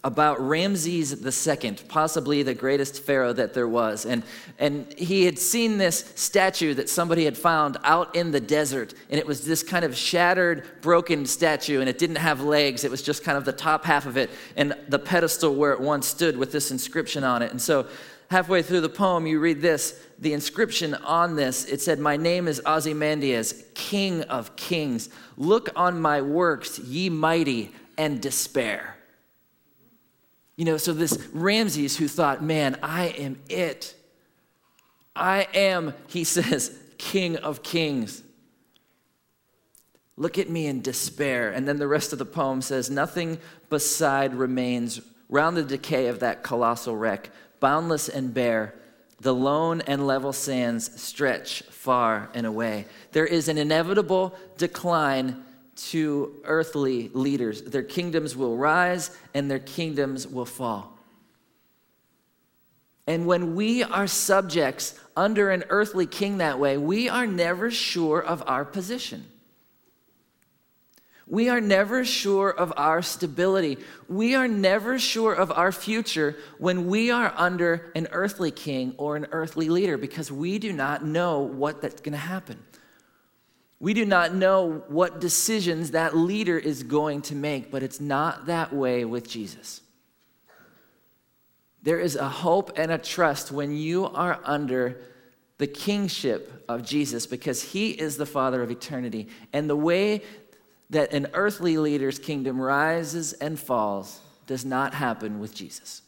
about 0.04 0.40
Ramses 0.40 1.12
II, 1.12 1.76
possibly 1.88 2.42
the 2.42 2.54
greatest 2.54 3.02
pharaoh 3.02 3.32
that 3.32 3.54
there 3.54 3.66
was. 3.66 4.06
And, 4.06 4.22
and 4.58 4.92
he 4.96 5.24
had 5.24 5.38
seen 5.38 5.78
this 5.78 6.12
statue 6.14 6.74
that 6.74 6.88
somebody 6.88 7.24
had 7.24 7.36
found 7.36 7.76
out 7.82 8.14
in 8.14 8.30
the 8.30 8.40
desert. 8.40 8.94
And 9.10 9.18
it 9.18 9.26
was 9.26 9.44
this 9.44 9.62
kind 9.62 9.84
of 9.84 9.96
shattered, 9.96 10.64
broken 10.80 11.26
statue, 11.26 11.80
and 11.80 11.88
it 11.88 11.98
didn't 11.98 12.16
have 12.16 12.42
legs. 12.42 12.84
It 12.84 12.90
was 12.90 13.02
just 13.02 13.24
kind 13.24 13.36
of 13.36 13.44
the 13.44 13.52
top 13.52 13.84
half 13.84 14.06
of 14.06 14.16
it, 14.16 14.30
and 14.56 14.74
the 14.88 14.98
pedestal 14.98 15.54
where 15.54 15.72
it 15.72 15.80
once 15.80 16.06
stood 16.06 16.36
with 16.36 16.52
this 16.52 16.70
inscription 16.70 17.24
on 17.24 17.42
it. 17.42 17.50
And 17.50 17.60
so, 17.60 17.86
halfway 18.30 18.62
through 18.62 18.82
the 18.82 18.88
poem, 18.88 19.26
you 19.26 19.40
read 19.40 19.60
this 19.60 19.98
the 20.18 20.32
inscription 20.32 20.94
on 20.94 21.36
this 21.36 21.64
it 21.64 21.80
said, 21.80 21.98
My 21.98 22.16
name 22.16 22.48
is 22.48 22.60
Ozymandias, 22.66 23.64
King 23.74 24.22
of 24.22 24.56
Kings. 24.56 25.08
Look 25.36 25.70
on 25.76 26.00
my 26.00 26.22
works, 26.22 26.78
ye 26.78 27.08
mighty, 27.08 27.72
and 27.96 28.20
despair. 28.20 28.96
You 30.56 30.64
know, 30.64 30.76
so 30.76 30.92
this 30.92 31.16
Ramses 31.32 31.96
who 31.96 32.08
thought, 32.08 32.42
man, 32.42 32.78
I 32.82 33.08
am 33.08 33.38
it. 33.48 33.94
I 35.14 35.46
am, 35.54 35.94
he 36.08 36.24
says, 36.24 36.76
King 36.98 37.36
of 37.36 37.62
Kings. 37.62 38.22
Look 40.16 40.36
at 40.36 40.50
me 40.50 40.66
in 40.66 40.82
despair. 40.82 41.50
And 41.50 41.68
then 41.68 41.78
the 41.78 41.86
rest 41.86 42.12
of 42.12 42.18
the 42.18 42.26
poem 42.26 42.60
says, 42.60 42.90
Nothing 42.90 43.38
beside 43.70 44.34
remains 44.34 45.00
round 45.28 45.56
the 45.56 45.62
decay 45.62 46.08
of 46.08 46.18
that 46.20 46.42
colossal 46.42 46.96
wreck, 46.96 47.30
boundless 47.60 48.08
and 48.08 48.32
bare. 48.32 48.74
The 49.20 49.34
lone 49.34 49.80
and 49.82 50.06
level 50.06 50.32
sands 50.32 51.00
stretch 51.00 51.62
far 51.62 52.30
and 52.34 52.46
away. 52.46 52.86
There 53.12 53.26
is 53.26 53.48
an 53.48 53.58
inevitable 53.58 54.34
decline 54.56 55.44
to 55.76 56.40
earthly 56.44 57.10
leaders. 57.12 57.62
Their 57.62 57.82
kingdoms 57.82 58.36
will 58.36 58.56
rise 58.56 59.10
and 59.34 59.50
their 59.50 59.58
kingdoms 59.58 60.26
will 60.26 60.44
fall. 60.44 60.98
And 63.06 63.26
when 63.26 63.54
we 63.54 63.82
are 63.82 64.06
subjects 64.06 64.98
under 65.16 65.50
an 65.50 65.64
earthly 65.70 66.06
king 66.06 66.38
that 66.38 66.58
way, 66.58 66.76
we 66.76 67.08
are 67.08 67.26
never 67.26 67.70
sure 67.70 68.22
of 68.22 68.42
our 68.46 68.64
position. 68.64 69.24
We 71.30 71.50
are 71.50 71.60
never 71.60 72.04
sure 72.04 72.50
of 72.50 72.72
our 72.76 73.02
stability. 73.02 73.78
We 74.08 74.34
are 74.34 74.48
never 74.48 74.98
sure 74.98 75.34
of 75.34 75.52
our 75.52 75.72
future 75.72 76.36
when 76.58 76.86
we 76.86 77.10
are 77.10 77.34
under 77.36 77.92
an 77.94 78.08
earthly 78.12 78.50
king 78.50 78.94
or 78.96 79.16
an 79.16 79.26
earthly 79.30 79.68
leader 79.68 79.98
because 79.98 80.32
we 80.32 80.58
do 80.58 80.72
not 80.72 81.04
know 81.04 81.40
what 81.40 81.82
that's 81.82 82.00
going 82.00 82.12
to 82.12 82.18
happen. 82.18 82.58
We 83.80 83.94
do 83.94 84.06
not 84.06 84.34
know 84.34 84.82
what 84.88 85.20
decisions 85.20 85.92
that 85.92 86.16
leader 86.16 86.58
is 86.58 86.82
going 86.82 87.22
to 87.22 87.34
make, 87.34 87.70
but 87.70 87.82
it's 87.82 88.00
not 88.00 88.46
that 88.46 88.72
way 88.72 89.04
with 89.04 89.28
Jesus. 89.28 89.82
There 91.82 92.00
is 92.00 92.16
a 92.16 92.28
hope 92.28 92.72
and 92.76 92.90
a 92.90 92.98
trust 92.98 93.52
when 93.52 93.76
you 93.76 94.06
are 94.06 94.40
under 94.44 95.00
the 95.58 95.66
kingship 95.66 96.64
of 96.68 96.84
Jesus 96.84 97.26
because 97.26 97.62
he 97.62 97.90
is 97.90 98.16
the 98.16 98.26
Father 98.26 98.62
of 98.62 98.70
eternity. 98.70 99.28
And 99.52 99.68
the 99.68 99.76
way 99.76 100.22
that 100.90 101.12
an 101.12 101.28
earthly 101.34 101.76
leader's 101.78 102.18
kingdom 102.18 102.60
rises 102.60 103.32
and 103.34 103.58
falls 103.58 104.20
does 104.46 104.64
not 104.64 104.94
happen 104.94 105.38
with 105.38 105.54
Jesus. 105.54 106.02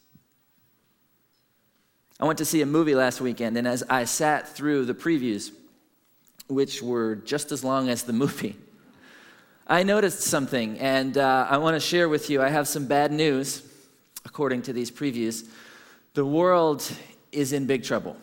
I 2.18 2.24
went 2.24 2.38
to 2.38 2.44
see 2.44 2.62
a 2.62 2.66
movie 2.66 2.94
last 2.94 3.20
weekend, 3.20 3.56
and 3.56 3.66
as 3.66 3.82
I 3.88 4.04
sat 4.04 4.48
through 4.48 4.84
the 4.84 4.94
previews, 4.94 5.52
which 6.48 6.82
were 6.82 7.16
just 7.16 7.52
as 7.52 7.64
long 7.64 7.88
as 7.88 8.02
the 8.02 8.12
movie. 8.12 8.56
I 9.66 9.84
noticed 9.84 10.20
something, 10.20 10.78
and 10.78 11.16
uh, 11.16 11.46
I 11.48 11.58
want 11.58 11.76
to 11.76 11.80
share 11.80 12.08
with 12.08 12.28
you. 12.28 12.42
I 12.42 12.48
have 12.48 12.66
some 12.66 12.86
bad 12.86 13.12
news, 13.12 13.62
according 14.24 14.62
to 14.62 14.72
these 14.72 14.90
previews. 14.90 15.46
The 16.14 16.26
world 16.26 16.90
is 17.30 17.52
in 17.52 17.66
big 17.66 17.84
trouble. 17.84 18.16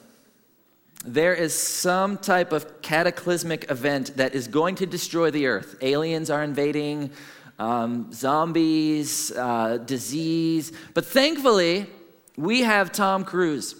There 1.05 1.33
is 1.33 1.59
some 1.59 2.17
type 2.17 2.51
of 2.51 2.81
cataclysmic 2.81 3.69
event 3.69 4.17
that 4.17 4.33
is 4.33 4.47
going 4.47 4.75
to 4.75 4.85
destroy 4.85 5.31
the 5.31 5.47
earth. 5.47 5.77
Aliens 5.81 6.29
are 6.29 6.43
invading, 6.43 7.11
um, 7.59 8.11
zombies, 8.11 9.31
uh, 9.31 9.77
disease. 9.77 10.71
But 10.93 11.05
thankfully, 11.05 11.87
we 12.35 12.61
have 12.61 12.91
Tom 12.91 13.23
Cruise. 13.23 13.75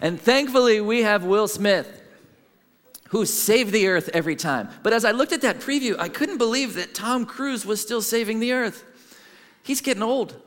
and 0.00 0.20
thankfully, 0.20 0.80
we 0.80 1.02
have 1.02 1.24
Will 1.24 1.48
Smith 1.48 2.00
who 3.10 3.26
saved 3.26 3.72
the 3.72 3.88
earth 3.88 4.08
every 4.14 4.36
time. 4.36 4.68
But 4.84 4.92
as 4.92 5.04
I 5.04 5.10
looked 5.10 5.32
at 5.32 5.40
that 5.40 5.58
preview, 5.58 5.98
I 5.98 6.08
couldn't 6.08 6.38
believe 6.38 6.74
that 6.74 6.94
Tom 6.94 7.26
Cruise 7.26 7.66
was 7.66 7.80
still 7.80 8.02
saving 8.02 8.38
the 8.38 8.52
earth. 8.52 8.84
He's 9.64 9.80
getting 9.80 10.02
old. 10.02 10.40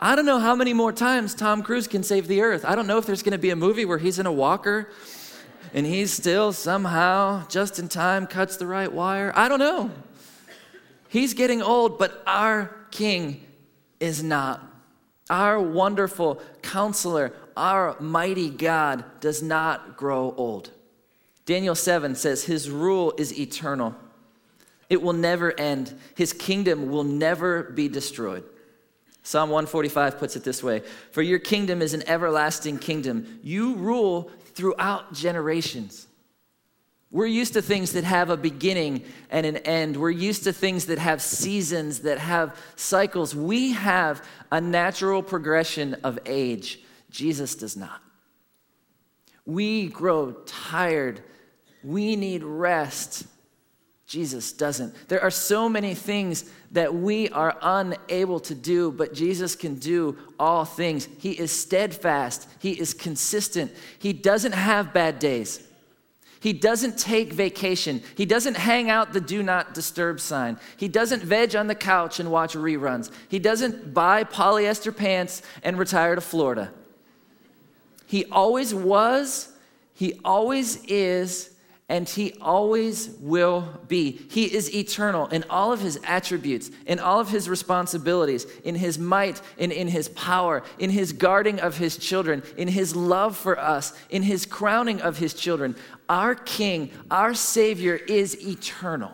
I 0.00 0.14
don't 0.14 0.26
know 0.26 0.38
how 0.38 0.54
many 0.54 0.72
more 0.72 0.92
times 0.92 1.34
Tom 1.34 1.62
Cruise 1.62 1.88
can 1.88 2.04
save 2.04 2.28
the 2.28 2.40
earth. 2.42 2.64
I 2.64 2.76
don't 2.76 2.86
know 2.86 2.98
if 2.98 3.06
there's 3.06 3.22
going 3.22 3.32
to 3.32 3.38
be 3.38 3.50
a 3.50 3.56
movie 3.56 3.84
where 3.84 3.98
he's 3.98 4.20
in 4.20 4.26
a 4.26 4.32
walker 4.32 4.88
and 5.74 5.84
he's 5.84 6.12
still 6.12 6.52
somehow 6.52 7.46
just 7.48 7.78
in 7.80 7.88
time 7.88 8.26
cuts 8.26 8.56
the 8.56 8.66
right 8.66 8.92
wire. 8.92 9.32
I 9.34 9.48
don't 9.48 9.58
know. 9.58 9.90
He's 11.08 11.34
getting 11.34 11.62
old, 11.62 11.98
but 11.98 12.22
our 12.26 12.74
king 12.90 13.44
is 13.98 14.22
not. 14.22 14.64
Our 15.30 15.60
wonderful 15.60 16.40
counselor, 16.62 17.32
our 17.56 17.96
mighty 17.98 18.50
God 18.50 19.04
does 19.20 19.42
not 19.42 19.96
grow 19.96 20.32
old. 20.36 20.70
Daniel 21.44 21.74
7 21.74 22.14
says, 22.14 22.44
His 22.44 22.70
rule 22.70 23.14
is 23.18 23.38
eternal, 23.38 23.96
it 24.88 25.02
will 25.02 25.12
never 25.12 25.58
end, 25.58 25.98
His 26.14 26.32
kingdom 26.32 26.90
will 26.90 27.04
never 27.04 27.64
be 27.64 27.88
destroyed. 27.88 28.44
Psalm 29.28 29.50
145 29.50 30.18
puts 30.18 30.36
it 30.36 30.42
this 30.42 30.62
way 30.62 30.80
For 31.10 31.20
your 31.20 31.38
kingdom 31.38 31.82
is 31.82 31.92
an 31.92 32.02
everlasting 32.08 32.78
kingdom. 32.78 33.40
You 33.42 33.74
rule 33.74 34.30
throughout 34.54 35.12
generations. 35.12 36.06
We're 37.10 37.26
used 37.26 37.52
to 37.52 37.60
things 37.60 37.92
that 37.92 38.04
have 38.04 38.30
a 38.30 38.38
beginning 38.38 39.04
and 39.28 39.44
an 39.44 39.58
end. 39.58 39.98
We're 39.98 40.08
used 40.08 40.44
to 40.44 40.52
things 40.54 40.86
that 40.86 40.98
have 40.98 41.20
seasons, 41.20 42.00
that 42.00 42.16
have 42.16 42.56
cycles. 42.76 43.36
We 43.36 43.72
have 43.72 44.26
a 44.50 44.62
natural 44.62 45.22
progression 45.22 45.96
of 46.04 46.18
age. 46.24 46.80
Jesus 47.10 47.54
does 47.54 47.76
not. 47.76 48.00
We 49.44 49.88
grow 49.88 50.32
tired 50.46 51.22
we 51.82 52.16
need 52.16 52.42
rest. 52.42 53.26
Jesus 54.08 54.52
doesn't. 54.52 54.94
There 55.08 55.22
are 55.22 55.30
so 55.30 55.68
many 55.68 55.94
things 55.94 56.50
that 56.72 56.94
we 56.94 57.28
are 57.28 57.58
unable 57.60 58.40
to 58.40 58.54
do, 58.54 58.90
but 58.90 59.12
Jesus 59.12 59.54
can 59.54 59.74
do 59.74 60.16
all 60.40 60.64
things. 60.64 61.06
He 61.18 61.32
is 61.32 61.52
steadfast, 61.52 62.48
He 62.58 62.72
is 62.72 62.94
consistent, 62.94 63.70
He 63.98 64.14
doesn't 64.14 64.52
have 64.52 64.94
bad 64.94 65.18
days. 65.18 65.62
He 66.40 66.52
doesn't 66.52 66.96
take 66.96 67.32
vacation. 67.32 68.00
He 68.14 68.24
doesn't 68.24 68.56
hang 68.56 68.90
out 68.90 69.12
the 69.12 69.20
do 69.20 69.42
not 69.42 69.74
disturb 69.74 70.20
sign. 70.20 70.56
He 70.76 70.86
doesn't 70.86 71.24
veg 71.24 71.56
on 71.56 71.66
the 71.66 71.74
couch 71.74 72.20
and 72.20 72.30
watch 72.30 72.54
reruns. 72.54 73.10
He 73.28 73.40
doesn't 73.40 73.92
buy 73.92 74.22
polyester 74.22 74.96
pants 74.96 75.42
and 75.64 75.76
retire 75.76 76.14
to 76.14 76.20
Florida. 76.20 76.70
He 78.06 78.24
always 78.26 78.72
was, 78.72 79.52
he 79.92 80.20
always 80.24 80.84
is, 80.84 81.50
and 81.88 82.06
he 82.06 82.34
always 82.40 83.10
will 83.20 83.80
be. 83.88 84.20
He 84.30 84.44
is 84.44 84.74
eternal 84.74 85.26
in 85.28 85.44
all 85.48 85.72
of 85.72 85.80
his 85.80 85.98
attributes, 86.04 86.70
in 86.86 86.98
all 86.98 87.18
of 87.18 87.30
his 87.30 87.48
responsibilities, 87.48 88.44
in 88.62 88.74
his 88.74 88.98
might, 88.98 89.40
and 89.58 89.72
in 89.72 89.88
his 89.88 90.10
power, 90.10 90.62
in 90.78 90.90
his 90.90 91.12
guarding 91.14 91.60
of 91.60 91.78
his 91.78 91.96
children, 91.96 92.42
in 92.58 92.68
his 92.68 92.94
love 92.94 93.36
for 93.36 93.58
us, 93.58 93.94
in 94.10 94.22
his 94.22 94.44
crowning 94.44 95.00
of 95.00 95.16
his 95.16 95.32
children. 95.32 95.74
Our 96.10 96.34
King, 96.34 96.90
our 97.10 97.32
Savior 97.32 97.94
is 97.94 98.46
eternal. 98.46 99.12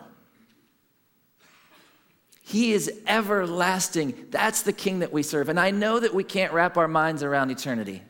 He 2.41 2.73
is 2.73 2.91
everlasting. 3.07 4.27
That's 4.31 4.63
the 4.63 4.73
King 4.73 4.99
that 4.99 5.13
we 5.13 5.23
serve. 5.23 5.47
And 5.47 5.59
I 5.59 5.71
know 5.71 5.99
that 5.99 6.13
we 6.13 6.25
can't 6.25 6.51
wrap 6.51 6.77
our 6.77 6.89
minds 6.89 7.23
around 7.23 7.51
eternity. 7.51 8.03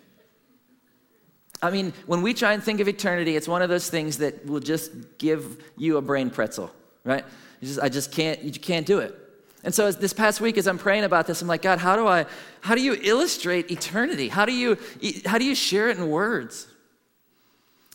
I 1.62 1.72
mean, 1.72 1.94
when 2.06 2.22
we 2.22 2.34
try 2.34 2.54
and 2.54 2.64
think 2.64 2.80
of 2.80 2.88
eternity, 2.88 3.36
it's 3.36 3.48
one 3.48 3.62
of 3.62 3.70
those 3.70 3.90
things 3.90 4.18
that 4.18 4.46
will 4.46 4.60
just 4.60 4.92
give 5.18 5.64
you 5.78 5.98
a 5.98 6.02
brain 6.02 6.30
pretzel, 6.30 6.72
right? 7.04 7.26
Just, 7.62 7.80
I 7.80 7.90
just 7.90 8.12
can't, 8.12 8.42
you 8.44 8.52
can't 8.52 8.86
do 8.86 9.00
it. 9.00 9.16
And 9.64 9.74
so 9.74 9.92
this 9.92 10.14
past 10.14 10.42
week, 10.42 10.58
as 10.58 10.68
I'm 10.68 10.78
praying 10.78 11.06
about 11.06 11.26
this, 11.26 11.42
I'm 11.42 11.48
like, 11.48 11.64
God, 11.64 11.80
how 11.80 11.96
do 11.96 12.06
I, 12.08 12.28
how 12.62 12.76
do 12.76 12.82
you 12.82 12.96
illustrate 13.02 13.72
eternity? 13.72 14.28
How 14.28 14.46
do 14.46 14.54
you, 14.54 14.78
how 15.26 15.40
do 15.40 15.46
you 15.46 15.56
share 15.56 15.90
it 15.90 15.98
in 15.98 16.08
words? 16.10 16.68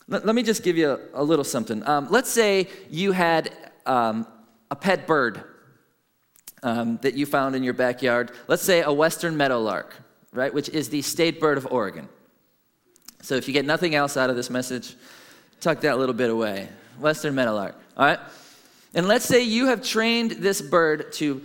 Let, 0.09 0.25
let 0.25 0.35
me 0.35 0.43
just 0.43 0.63
give 0.63 0.77
you 0.77 0.91
a, 0.91 1.21
a 1.21 1.23
little 1.23 1.45
something. 1.45 1.87
Um, 1.87 2.07
let's 2.09 2.29
say 2.29 2.67
you 2.89 3.13
had 3.13 3.55
um, 3.85 4.27
a 4.69 4.75
pet 4.75 5.07
bird 5.07 5.45
um, 6.61 6.99
that 7.03 7.13
you 7.13 7.25
found 7.25 7.55
in 7.55 7.63
your 7.63 7.73
backyard. 7.73 8.31
Let's 8.49 8.63
say 8.63 8.81
a 8.81 8.91
western 8.91 9.37
meadowlark, 9.37 9.95
right, 10.33 10.53
which 10.53 10.67
is 10.67 10.89
the 10.89 11.01
state 11.01 11.39
bird 11.39 11.57
of 11.57 11.65
Oregon. 11.71 12.09
So 13.21 13.35
if 13.35 13.47
you 13.47 13.53
get 13.53 13.65
nothing 13.65 13.95
else 13.95 14.17
out 14.17 14.29
of 14.29 14.35
this 14.35 14.49
message, 14.49 14.95
tuck 15.59 15.81
that 15.81 15.97
little 15.97 16.15
bit 16.15 16.29
away. 16.29 16.69
Western 16.99 17.35
meadowlark, 17.35 17.75
all 17.97 18.05
right? 18.05 18.19
And 18.93 19.07
let's 19.07 19.25
say 19.25 19.41
you 19.41 19.67
have 19.67 19.83
trained 19.83 20.31
this 20.31 20.61
bird 20.61 21.13
to 21.13 21.41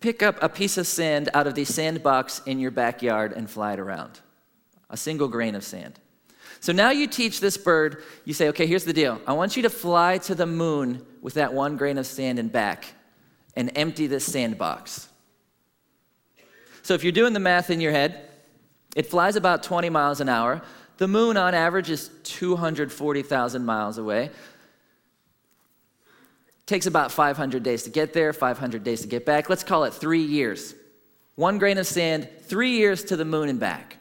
pick 0.00 0.22
up 0.22 0.42
a 0.42 0.48
piece 0.48 0.78
of 0.78 0.86
sand 0.86 1.28
out 1.34 1.46
of 1.46 1.54
the 1.54 1.64
sandbox 1.64 2.40
in 2.46 2.58
your 2.58 2.70
backyard 2.70 3.32
and 3.32 3.50
fly 3.50 3.74
it 3.74 3.80
around. 3.80 4.20
A 4.90 4.96
single 4.96 5.28
grain 5.28 5.54
of 5.54 5.64
sand. 5.64 5.98
So 6.60 6.72
now 6.72 6.90
you 6.90 7.06
teach 7.06 7.40
this 7.40 7.56
bird, 7.56 8.02
you 8.24 8.34
say, 8.34 8.48
okay, 8.48 8.66
here's 8.66 8.84
the 8.84 8.92
deal. 8.92 9.20
I 9.26 9.32
want 9.32 9.56
you 9.56 9.62
to 9.62 9.70
fly 9.70 10.18
to 10.18 10.34
the 10.34 10.46
moon 10.46 11.04
with 11.20 11.34
that 11.34 11.52
one 11.52 11.76
grain 11.76 11.98
of 11.98 12.06
sand 12.06 12.38
and 12.38 12.50
back 12.50 12.86
and 13.54 13.70
empty 13.76 14.06
this 14.06 14.24
sandbox. 14.24 15.08
So 16.82 16.94
if 16.94 17.02
you're 17.04 17.12
doing 17.12 17.32
the 17.32 17.40
math 17.40 17.70
in 17.70 17.80
your 17.80 17.92
head, 17.92 18.28
it 18.96 19.06
flies 19.06 19.36
about 19.36 19.62
20 19.62 19.90
miles 19.90 20.20
an 20.20 20.28
hour. 20.28 20.62
The 20.98 21.08
moon, 21.08 21.36
on 21.36 21.54
average, 21.54 21.90
is 21.90 22.10
240,000 22.24 23.64
miles 23.64 23.98
away. 23.98 24.30
Takes 26.66 26.86
about 26.86 27.12
500 27.12 27.62
days 27.62 27.84
to 27.84 27.90
get 27.90 28.12
there, 28.12 28.32
500 28.32 28.84
days 28.84 29.00
to 29.02 29.08
get 29.08 29.24
back. 29.24 29.48
Let's 29.48 29.64
call 29.64 29.84
it 29.84 29.94
three 29.94 30.22
years. 30.22 30.74
One 31.36 31.58
grain 31.58 31.78
of 31.78 31.86
sand, 31.86 32.28
three 32.42 32.72
years 32.72 33.04
to 33.04 33.16
the 33.16 33.24
moon 33.24 33.48
and 33.48 33.60
back. 33.60 33.96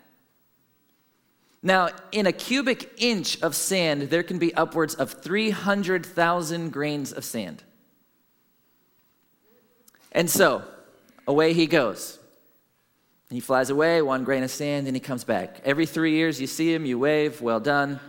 Now, 1.62 1.90
in 2.12 2.26
a 2.26 2.32
cubic 2.32 2.92
inch 2.98 3.42
of 3.42 3.56
sand, 3.56 4.04
there 4.04 4.24
can 4.24 4.40
be 4.40 4.54
upwards 4.56 4.96
of 4.96 5.12
300,000 5.12 6.72
grains 6.72 7.14
of 7.14 7.24
sand. 7.24 7.64
And 10.12 10.30
so, 10.30 10.64
away 11.28 11.54
he 11.54 11.68
goes. 11.68 12.17
He 13.30 13.40
flies 13.42 13.70
away, 13.70 14.02
one 14.02 14.24
grain 14.24 14.44
of 14.44 14.52
sand, 14.52 14.88
and 14.88 14.96
he 14.96 15.02
comes 15.02 15.24
back. 15.24 15.62
Every 15.66 15.86
three 15.86 16.14
years, 16.14 16.40
you 16.40 16.48
see 16.48 16.74
him, 16.74 16.86
you 16.86 16.98
wave, 16.98 17.42
well 17.42 17.60
done. 17.60 18.00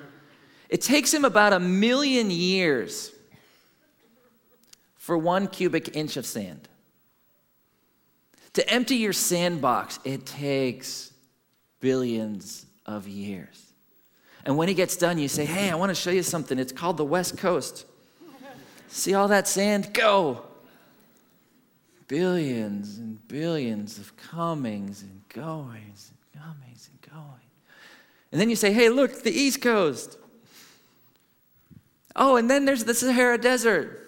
It 0.69 0.81
takes 0.81 1.13
him 1.13 1.25
about 1.25 1.53
a 1.53 1.59
million 1.59 2.31
years 2.31 3.11
for 4.97 5.19
one 5.19 5.49
cubic 5.49 5.97
inch 5.97 6.17
of 6.17 6.27
sand. 6.27 6.69
To 8.53 8.69
empty 8.69 8.97
your 8.97 9.13
sandbox, 9.13 9.99
it 10.05 10.27
takes 10.27 11.13
billions 11.81 12.67
of 12.87 13.09
years. 13.09 13.73
And 14.45 14.57
when 14.57 14.69
he 14.69 14.75
gets 14.75 14.97
done, 14.97 15.19
you 15.19 15.29
say, 15.29 15.45
Hey, 15.45 15.71
I 15.71 15.75
want 15.75 15.91
to 15.91 15.95
show 15.95 16.11
you 16.11 16.23
something. 16.23 16.59
It's 16.59 16.73
called 16.73 16.97
the 16.97 17.05
West 17.05 17.39
Coast. 17.39 17.87
See 18.89 19.15
all 19.15 19.29
that 19.29 19.47
sand? 19.49 19.93
Go. 19.93 20.48
Billions 22.09 22.99
and 22.99 23.27
billions 23.29 23.99
of 23.99 24.17
comings 24.17 25.03
and 25.03 25.21
goings 25.29 26.11
and 26.11 26.43
comings 26.43 26.91
and 26.91 27.13
going. 27.13 27.25
And 28.33 28.41
then 28.41 28.51
you 28.51 28.57
say, 28.57 28.73
Hey, 28.73 28.89
look, 28.89 29.23
the 29.23 29.31
East 29.31 29.63
Coast. 29.63 30.19
Oh, 32.17 32.37
and 32.37 32.51
then 32.51 32.65
there's 32.65 32.85
the 32.85 32.95
Sahara 32.95 33.39
Desert 33.39 34.07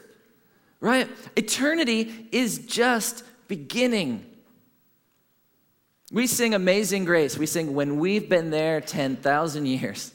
right? 0.81 1.09
Eternity 1.37 2.29
is 2.33 2.59
just 2.59 3.23
beginning. 3.49 4.27
We 6.11 6.27
sing 6.27 6.55
Amazing 6.55 7.05
Grace. 7.05 7.39
We 7.39 7.47
sing 7.47 7.75
when 7.75 8.01
we've 8.01 8.29
been 8.29 8.51
there 8.51 8.81
10,000 8.81 9.67
years. 9.67 10.13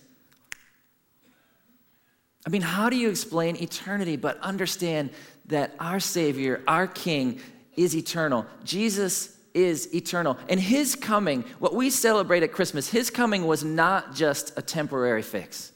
I 2.46 2.50
mean, 2.50 2.62
how 2.62 2.89
do 2.89 2.98
you 2.98 3.10
explain 3.10 3.56
eternity 3.56 4.18
but 4.18 4.39
understand 4.39 5.12
that 5.48 5.74
our 5.80 6.00
Savior, 6.00 6.62
our 6.68 6.86
King, 6.86 7.39
is 7.77 7.96
eternal? 7.96 8.46
Jesus 8.63 9.38
is 9.53 9.94
eternal. 9.94 10.38
And 10.50 10.60
His 10.60 10.96
coming, 10.96 11.44
what 11.60 11.74
we 11.74 11.89
celebrate 11.89 12.44
at 12.44 12.51
Christmas, 12.51 12.89
His 12.89 13.10
coming 13.10 13.46
was 13.46 13.63
not 13.63 14.13
just 14.13 14.58
a 14.58 14.62
temporary 14.62 15.22
fix. 15.22 15.72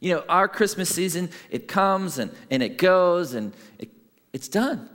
You 0.00 0.14
know, 0.14 0.24
our 0.28 0.48
Christmas 0.48 0.94
season, 0.94 1.30
it 1.50 1.68
comes 1.68 2.18
and, 2.18 2.30
and 2.50 2.62
it 2.62 2.78
goes 2.78 3.34
and 3.34 3.52
it 3.78 3.90
it's 4.34 4.48
done. 4.48 4.90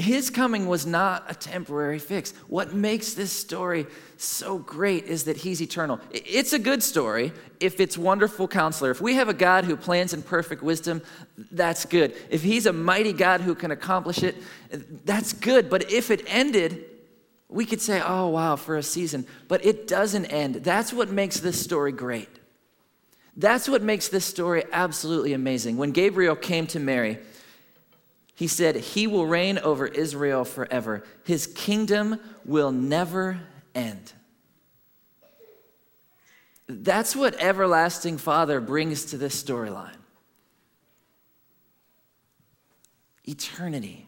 His 0.00 0.30
coming 0.30 0.66
was 0.66 0.86
not 0.86 1.30
a 1.30 1.34
temporary 1.34 1.98
fix. 1.98 2.32
What 2.48 2.72
makes 2.72 3.12
this 3.12 3.30
story 3.30 3.86
so 4.16 4.56
great 4.58 5.04
is 5.04 5.24
that 5.24 5.36
he's 5.36 5.60
eternal. 5.60 6.00
It's 6.10 6.54
a 6.54 6.58
good 6.58 6.82
story 6.82 7.32
if 7.60 7.80
it's 7.80 7.98
wonderful 7.98 8.48
counselor. 8.48 8.90
If 8.90 9.02
we 9.02 9.14
have 9.16 9.28
a 9.28 9.34
God 9.34 9.64
who 9.64 9.76
plans 9.76 10.14
in 10.14 10.22
perfect 10.22 10.62
wisdom, 10.62 11.02
that's 11.52 11.84
good. 11.84 12.14
If 12.30 12.42
he's 12.42 12.64
a 12.64 12.72
mighty 12.72 13.12
God 13.12 13.42
who 13.42 13.54
can 13.54 13.72
accomplish 13.72 14.22
it, 14.22 14.36
that's 15.04 15.34
good. 15.34 15.68
But 15.68 15.92
if 15.92 16.10
it 16.10 16.22
ended, 16.26 16.86
we 17.50 17.66
could 17.66 17.82
say, 17.82 18.00
oh, 18.02 18.28
wow, 18.28 18.56
for 18.56 18.78
a 18.78 18.82
season. 18.82 19.26
But 19.48 19.64
it 19.66 19.86
doesn't 19.86 20.26
end. 20.26 20.56
That's 20.56 20.94
what 20.94 21.10
makes 21.10 21.40
this 21.40 21.60
story 21.60 21.92
great. 21.92 22.28
That's 23.36 23.68
what 23.68 23.82
makes 23.82 24.08
this 24.08 24.24
story 24.24 24.64
absolutely 24.72 25.34
amazing. 25.34 25.76
When 25.76 25.92
Gabriel 25.92 26.36
came 26.36 26.66
to 26.68 26.80
Mary, 26.80 27.18
he 28.40 28.46
said, 28.46 28.76
He 28.76 29.06
will 29.06 29.26
reign 29.26 29.58
over 29.58 29.86
Israel 29.86 30.46
forever. 30.46 31.04
His 31.24 31.46
kingdom 31.46 32.18
will 32.46 32.72
never 32.72 33.38
end. 33.74 34.14
That's 36.66 37.14
what 37.14 37.38
Everlasting 37.38 38.16
Father 38.16 38.58
brings 38.62 39.04
to 39.06 39.18
this 39.18 39.40
storyline 39.42 39.98
eternity. 43.26 44.06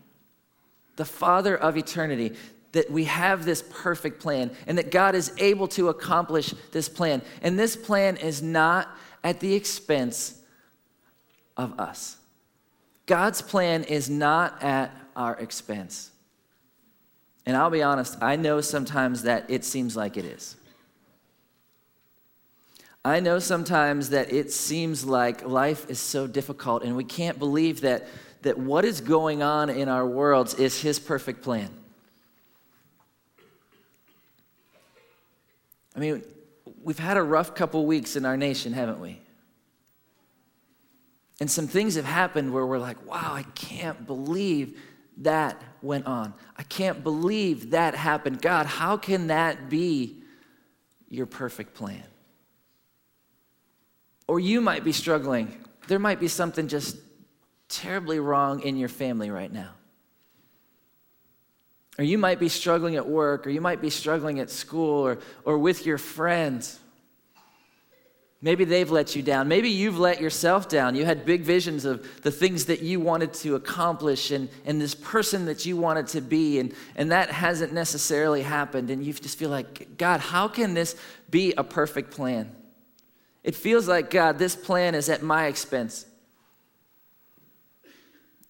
The 0.97 1.05
Father 1.05 1.55
of 1.55 1.77
eternity, 1.77 2.35
that 2.73 2.91
we 2.91 3.05
have 3.05 3.45
this 3.45 3.63
perfect 3.69 4.19
plan 4.19 4.51
and 4.67 4.79
that 4.79 4.91
God 4.91 5.15
is 5.15 5.31
able 5.37 5.69
to 5.69 5.91
accomplish 5.91 6.55
this 6.71 6.89
plan. 6.89 7.21
And 7.43 7.59
this 7.59 7.77
plan 7.77 8.17
is 8.17 8.41
not 8.41 8.89
at 9.23 9.41
the 9.41 9.53
expense 9.53 10.41
of 11.55 11.79
us. 11.79 12.17
God's 13.07 13.43
plan 13.43 13.85
is 13.85 14.09
not 14.09 14.63
at 14.63 14.91
our 15.17 15.37
expense. 15.37 16.11
And 17.45 17.57
I'll 17.57 17.71
be 17.71 17.83
honest, 17.83 18.17
I 18.23 18.37
know 18.37 18.61
sometimes 18.61 19.23
that 19.23 19.47
it 19.49 19.65
seems 19.65 19.97
like 19.97 20.17
it 20.17 20.25
is. 20.25 20.57
I 23.05 23.19
know 23.19 23.41
sometimes 23.41 24.11
that 24.11 24.33
it 24.33 24.53
seems 24.53 25.05
like 25.05 25.45
life 25.45 25.91
is 25.91 25.99
so 25.99 26.29
difficult 26.29 26.85
and 26.85 26.97
we 26.97 27.03
can't 27.03 27.37
believe 27.39 27.81
that, 27.81 28.07
that 28.43 28.59
what 28.59 28.85
is 28.85 29.01
going 29.01 29.43
on 29.43 29.71
in 29.71 29.89
our 29.89 30.07
worlds 30.07 30.55
is 30.55 30.81
His 30.81 31.01
perfect 31.01 31.43
plan. 31.43 31.69
I 35.97 35.99
mean, 35.99 36.23
we've 36.85 36.99
had 36.99 37.17
a 37.17 37.23
rough 37.23 37.57
couple 37.57 37.85
weeks 37.87 38.15
in 38.15 38.25
our 38.25 38.37
nation, 38.37 38.73
haven't 38.73 39.01
we? 39.01 39.22
And 41.43 41.51
some 41.51 41.67
things 41.67 41.97
have 41.97 42.05
happened 42.05 42.53
where 42.53 42.65
we're 42.65 42.79
like, 42.79 43.05
wow, 43.05 43.33
I 43.35 43.43
can't 43.57 44.07
believe 44.07 44.81
that 45.17 45.61
went 45.83 46.07
on. 46.07 46.35
I 46.57 46.63
can't 46.63 47.03
believe 47.03 47.71
that 47.71 47.97
happened. 47.97 48.41
God, 48.41 48.67
how 48.67 48.97
can 48.97 49.27
that 49.27 49.69
be 49.69 50.23
your 51.09 51.27
perfect 51.27 51.75
plan? 51.75 52.05
Or 54.29 54.39
you 54.39 54.61
might 54.61 54.85
be 54.85 54.93
struggling. 54.93 55.53
There 55.89 55.99
might 55.99 56.21
be 56.21 56.29
something 56.29 56.69
just 56.69 56.97
terribly 57.69 58.21
wrong 58.21 58.61
in 58.61 58.77
your 58.77 58.89
family 58.89 59.29
right 59.29 59.53
now. 59.53 59.73
Or 61.99 62.05
you 62.05 62.19
might 62.19 62.39
be 62.39 62.51
struggling 62.51 62.95
at 62.95 63.09
work, 63.09 63.49
or 63.49 63.51
you 63.51 63.61
might 63.61 63.81
be 63.81 63.91
struggling 63.91 64.39
at 64.39 64.49
school, 64.49 65.05
or, 65.05 65.19
or 65.45 65.59
with 65.59 65.87
your 65.87 65.99
friends. 65.99 66.79
Maybe 68.45 68.65
they've 68.65 68.91
let 68.91 69.15
you 69.15 69.23
down. 69.23 69.47
Maybe 69.47 69.69
you've 69.69 70.01
let 70.01 70.21
yourself 70.21 70.69
down. 70.69 70.97
You 70.97 71.05
had 71.05 71.25
big 71.25 71.43
visions 71.43 71.85
of 71.85 72.23
the 72.23 72.33
things 72.33 72.65
that 72.65 72.83
you 72.83 72.99
wanted 72.99 73.33
to 73.35 73.55
accomplish 73.55 74.33
and, 74.33 74.49
and 74.65 74.81
this 74.81 74.97
person 74.97 75.45
that 75.47 75.65
you 75.65 75.77
wanted 75.77 76.09
to 76.09 76.21
be, 76.21 76.59
and, 76.59 76.75
and 76.97 77.13
that 77.13 77.31
hasn't 77.31 77.73
necessarily 77.73 78.43
happened. 78.43 78.91
And 78.91 79.05
you 79.05 79.13
just 79.13 79.39
feel 79.39 79.49
like, 79.49 79.97
God, 79.97 80.19
how 80.19 80.49
can 80.49 80.75
this 80.75 80.97
be 81.31 81.55
a 81.57 81.63
perfect 81.63 82.11
plan? 82.11 82.51
It 83.45 83.55
feels 83.55 83.87
like, 83.87 84.11
God, 84.11 84.41
this 84.41 84.57
plan 84.57 84.97
is 84.97 85.09
at 85.09 85.23
my 85.23 85.47
expense. 85.47 86.05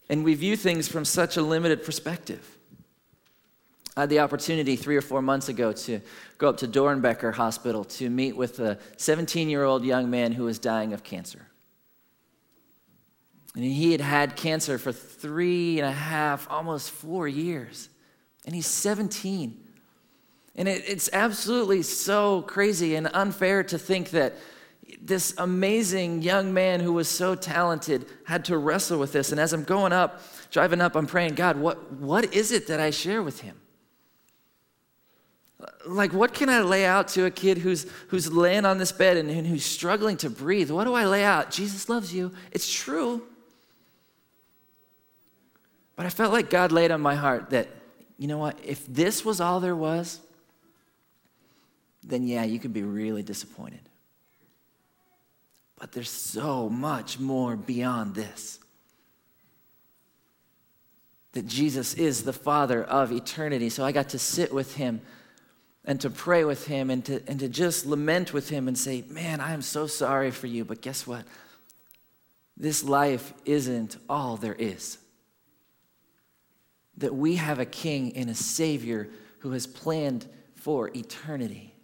And 0.08 0.24
we 0.24 0.34
view 0.34 0.56
things 0.56 0.88
from 0.88 1.04
such 1.04 1.36
a 1.36 1.42
limited 1.42 1.84
perspective. 1.84 2.58
I 3.96 4.00
had 4.00 4.08
the 4.08 4.20
opportunity 4.20 4.76
three 4.76 4.96
or 4.96 5.02
four 5.02 5.20
months 5.20 5.48
ago 5.48 5.72
to 5.72 6.00
go 6.38 6.48
up 6.48 6.56
to 6.58 6.68
Doernbecher 6.68 7.34
Hospital 7.34 7.84
to 7.84 8.08
meet 8.08 8.36
with 8.36 8.58
a 8.58 8.78
17 8.96 9.50
year 9.50 9.64
old 9.64 9.84
young 9.84 10.10
man 10.10 10.32
who 10.32 10.44
was 10.44 10.58
dying 10.58 10.92
of 10.92 11.04
cancer. 11.04 11.46
And 13.54 13.64
he 13.64 13.92
had 13.92 14.00
had 14.00 14.34
cancer 14.34 14.78
for 14.78 14.92
three 14.92 15.78
and 15.78 15.86
a 15.86 15.92
half, 15.92 16.50
almost 16.50 16.90
four 16.90 17.28
years. 17.28 17.90
And 18.46 18.54
he's 18.54 18.66
17. 18.66 19.62
And 20.56 20.68
it, 20.68 20.84
it's 20.86 21.10
absolutely 21.12 21.82
so 21.82 22.42
crazy 22.42 22.94
and 22.94 23.10
unfair 23.12 23.62
to 23.64 23.78
think 23.78 24.10
that 24.10 24.36
this 25.00 25.34
amazing 25.36 26.22
young 26.22 26.54
man 26.54 26.80
who 26.80 26.94
was 26.94 27.08
so 27.08 27.34
talented 27.34 28.06
had 28.24 28.46
to 28.46 28.56
wrestle 28.56 28.98
with 28.98 29.12
this. 29.12 29.32
And 29.32 29.40
as 29.40 29.52
I'm 29.52 29.64
going 29.64 29.92
up, 29.92 30.22
driving 30.50 30.80
up, 30.80 30.96
I'm 30.96 31.06
praying, 31.06 31.34
God, 31.34 31.58
what, 31.58 31.92
what 31.92 32.32
is 32.34 32.52
it 32.52 32.66
that 32.68 32.80
I 32.80 32.90
share 32.90 33.22
with 33.22 33.40
him? 33.40 33.61
Like, 35.86 36.12
what 36.12 36.34
can 36.34 36.48
I 36.48 36.60
lay 36.60 36.84
out 36.84 37.08
to 37.08 37.24
a 37.24 37.30
kid 37.30 37.58
who's, 37.58 37.86
who's 38.08 38.32
laying 38.32 38.64
on 38.64 38.78
this 38.78 38.92
bed 38.92 39.16
and, 39.16 39.30
and 39.30 39.46
who's 39.46 39.64
struggling 39.64 40.16
to 40.18 40.30
breathe? 40.30 40.70
What 40.70 40.84
do 40.84 40.94
I 40.94 41.04
lay 41.06 41.24
out? 41.24 41.50
Jesus 41.50 41.88
loves 41.88 42.14
you. 42.14 42.32
It's 42.50 42.72
true. 42.72 43.22
But 45.96 46.06
I 46.06 46.08
felt 46.08 46.32
like 46.32 46.50
God 46.50 46.72
laid 46.72 46.90
on 46.90 47.00
my 47.00 47.14
heart 47.14 47.50
that, 47.50 47.68
you 48.18 48.28
know 48.28 48.38
what, 48.38 48.58
if 48.64 48.86
this 48.86 49.24
was 49.24 49.40
all 49.40 49.60
there 49.60 49.76
was, 49.76 50.20
then 52.02 52.26
yeah, 52.26 52.44
you 52.44 52.58
could 52.58 52.72
be 52.72 52.82
really 52.82 53.22
disappointed. 53.22 53.80
But 55.78 55.92
there's 55.92 56.10
so 56.10 56.68
much 56.68 57.18
more 57.18 57.56
beyond 57.56 58.14
this. 58.14 58.60
That 61.32 61.46
Jesus 61.46 61.94
is 61.94 62.24
the 62.24 62.32
Father 62.32 62.84
of 62.84 63.10
eternity. 63.10 63.68
So 63.68 63.84
I 63.84 63.92
got 63.92 64.10
to 64.10 64.18
sit 64.18 64.52
with 64.52 64.76
him 64.76 65.00
and 65.84 66.00
to 66.00 66.10
pray 66.10 66.44
with 66.44 66.66
him 66.66 66.90
and 66.90 67.04
to, 67.04 67.22
and 67.26 67.40
to 67.40 67.48
just 67.48 67.86
lament 67.86 68.32
with 68.32 68.48
him 68.48 68.68
and 68.68 68.78
say, 68.78 69.04
Man, 69.08 69.40
I 69.40 69.52
am 69.52 69.62
so 69.62 69.86
sorry 69.86 70.30
for 70.30 70.46
you, 70.46 70.64
but 70.64 70.80
guess 70.80 71.06
what? 71.06 71.24
This 72.56 72.84
life 72.84 73.32
isn't 73.44 73.96
all 74.08 74.36
there 74.36 74.54
is. 74.54 74.98
That 76.98 77.14
we 77.14 77.36
have 77.36 77.58
a 77.58 77.64
king 77.64 78.16
and 78.16 78.30
a 78.30 78.34
savior 78.34 79.08
who 79.38 79.52
has 79.52 79.66
planned 79.66 80.26
for 80.54 80.90
eternity. 80.94 81.74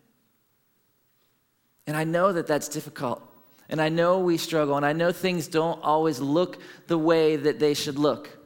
And 1.87 1.96
I 1.96 2.04
know 2.04 2.32
that 2.32 2.46
that's 2.46 2.68
difficult. 2.68 3.22
And 3.68 3.80
I 3.80 3.88
know 3.88 4.20
we 4.20 4.37
struggle, 4.37 4.76
and 4.76 4.87
I 4.87 4.92
know 4.92 5.12
things 5.12 5.48
don't 5.48 5.82
always 5.82 6.20
look 6.20 6.58
the 6.87 6.96
way 6.96 7.37
that 7.37 7.58
they 7.58 7.74
should 7.74 7.98
look. 7.98 8.38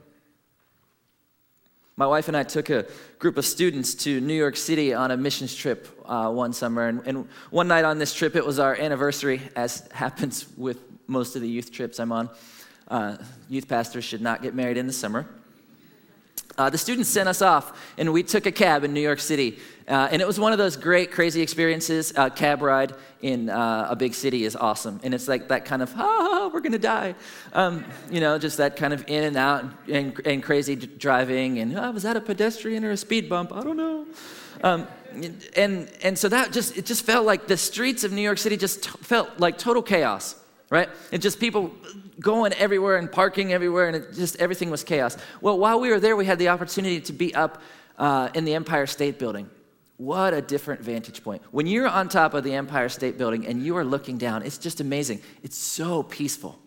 My 2.02 2.08
wife 2.08 2.26
and 2.26 2.36
I 2.36 2.42
took 2.42 2.68
a 2.68 2.84
group 3.20 3.38
of 3.38 3.46
students 3.46 3.94
to 3.94 4.20
New 4.20 4.34
York 4.34 4.56
City 4.56 4.92
on 4.92 5.12
a 5.12 5.16
missions 5.16 5.54
trip 5.54 5.86
uh, 6.04 6.32
one 6.32 6.52
summer. 6.52 6.88
And, 6.88 7.00
and, 7.06 7.28
one 7.50 7.68
night 7.68 7.84
on 7.84 8.00
this 8.00 8.12
trip, 8.12 8.34
it 8.34 8.44
was 8.44 8.58
our 8.58 8.74
anniversary, 8.74 9.40
as 9.54 9.86
happens 9.92 10.48
with 10.56 10.80
most 11.06 11.36
of 11.36 11.42
the 11.42 11.48
youth 11.48 11.70
trips 11.70 12.00
I'm 12.00 12.10
on. 12.10 12.28
Uh, 12.88 13.18
youth 13.48 13.68
pastors 13.68 14.02
should 14.02 14.20
not 14.20 14.42
get 14.42 14.52
married 14.52 14.78
in 14.78 14.88
the 14.88 14.92
summer. 14.92 15.28
Uh, 16.58 16.70
the 16.70 16.78
students 16.78 17.08
sent 17.08 17.28
us 17.28 17.42
off, 17.42 17.94
and 17.96 18.12
we 18.12 18.22
took 18.22 18.46
a 18.46 18.52
cab 18.52 18.84
in 18.84 18.92
New 18.92 19.00
York 19.00 19.20
City. 19.20 19.58
Uh, 19.88 20.08
and 20.10 20.22
it 20.22 20.26
was 20.26 20.38
one 20.38 20.52
of 20.52 20.58
those 20.58 20.76
great, 20.76 21.10
crazy 21.10 21.40
experiences. 21.40 22.12
Uh, 22.16 22.30
cab 22.30 22.62
ride 22.62 22.94
in 23.20 23.48
uh, 23.48 23.88
a 23.90 23.96
big 23.96 24.14
city 24.14 24.44
is 24.44 24.54
awesome. 24.54 25.00
And 25.02 25.14
it's 25.14 25.28
like 25.28 25.48
that 25.48 25.64
kind 25.64 25.82
of, 25.82 25.92
oh, 25.96 26.50
we're 26.52 26.60
going 26.60 26.72
to 26.72 26.78
die. 26.78 27.14
Um, 27.52 27.84
you 28.10 28.20
know, 28.20 28.38
just 28.38 28.58
that 28.58 28.76
kind 28.76 28.92
of 28.92 29.04
in 29.08 29.24
and 29.24 29.36
out 29.36 29.64
and, 29.88 30.18
and 30.24 30.42
crazy 30.42 30.76
driving. 30.76 31.58
And 31.58 31.76
oh, 31.76 31.90
was 31.90 32.04
that 32.04 32.16
a 32.16 32.20
pedestrian 32.20 32.84
or 32.84 32.92
a 32.92 32.96
speed 32.96 33.28
bump? 33.28 33.52
I 33.52 33.62
don't 33.62 33.76
know. 33.76 34.06
Um, 34.62 34.86
and, 35.56 35.90
and 36.02 36.18
so 36.18 36.28
that 36.28 36.52
just, 36.52 36.76
it 36.76 36.86
just 36.86 37.04
felt 37.04 37.26
like 37.26 37.46
the 37.46 37.56
streets 37.56 38.04
of 38.04 38.12
New 38.12 38.22
York 38.22 38.38
City 38.38 38.56
just 38.56 38.84
t- 38.84 38.90
felt 39.00 39.38
like 39.38 39.58
total 39.58 39.82
chaos 39.82 40.36
right? 40.72 40.88
And 41.12 41.20
just 41.20 41.38
people 41.38 41.70
going 42.18 42.54
everywhere 42.54 42.96
and 42.96 43.12
parking 43.12 43.52
everywhere, 43.52 43.88
and 43.88 43.96
it 43.96 44.14
just 44.14 44.36
everything 44.36 44.70
was 44.70 44.82
chaos. 44.82 45.18
Well, 45.42 45.58
while 45.58 45.78
we 45.78 45.90
were 45.90 46.00
there, 46.00 46.16
we 46.16 46.24
had 46.24 46.38
the 46.38 46.48
opportunity 46.48 46.98
to 47.02 47.12
be 47.12 47.34
up 47.34 47.60
uh, 47.98 48.30
in 48.32 48.46
the 48.46 48.54
Empire 48.54 48.86
State 48.86 49.18
Building. 49.18 49.50
What 49.98 50.32
a 50.32 50.40
different 50.40 50.80
vantage 50.80 51.22
point. 51.22 51.42
When 51.50 51.66
you're 51.66 51.86
on 51.86 52.08
top 52.08 52.32
of 52.32 52.42
the 52.42 52.54
Empire 52.54 52.88
State 52.88 53.18
Building 53.18 53.46
and 53.46 53.62
you 53.62 53.76
are 53.76 53.84
looking 53.84 54.16
down, 54.16 54.44
it's 54.44 54.56
just 54.56 54.80
amazing. 54.80 55.20
It's 55.42 55.58
so 55.58 56.02
peaceful. 56.02 56.58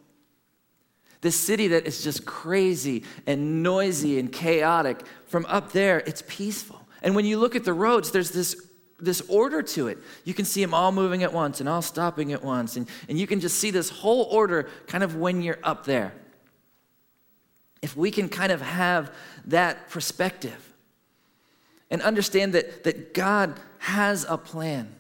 This 1.21 1.35
city 1.35 1.69
that 1.69 1.87
is 1.87 2.03
just 2.03 2.27
crazy 2.27 3.03
and 3.25 3.63
noisy 3.63 4.19
and 4.19 4.31
chaotic, 4.31 5.01
from 5.25 5.47
up 5.47 5.71
there, 5.71 6.03
it's 6.05 6.23
peaceful. 6.27 6.79
And 7.01 7.15
when 7.15 7.25
you 7.25 7.39
look 7.39 7.55
at 7.55 7.63
the 7.63 7.73
roads, 7.73 8.11
there's 8.11 8.29
this 8.29 8.64
this 8.99 9.21
order 9.27 9.61
to 9.61 9.87
it. 9.87 9.97
You 10.23 10.33
can 10.33 10.45
see 10.45 10.61
them 10.61 10.73
all 10.73 10.91
moving 10.91 11.23
at 11.23 11.33
once 11.33 11.59
and 11.59 11.67
all 11.67 11.81
stopping 11.81 12.31
at 12.31 12.43
once. 12.43 12.77
And, 12.77 12.87
and 13.09 13.19
you 13.19 13.27
can 13.27 13.39
just 13.39 13.57
see 13.57 13.71
this 13.71 13.89
whole 13.89 14.23
order 14.23 14.69
kind 14.87 15.03
of 15.03 15.15
when 15.15 15.41
you're 15.41 15.59
up 15.63 15.85
there. 15.85 16.13
If 17.81 17.95
we 17.95 18.09
can 18.09 18.29
kind 18.29 18.51
of 18.51 18.61
have 18.61 19.13
that 19.45 19.89
perspective 19.89 20.73
and 21.91 22.01
understand 22.01 22.53
that, 22.53 22.83
that 22.85 23.13
God 23.13 23.59
has 23.79 24.25
a 24.27 24.37
plan, 24.37 24.95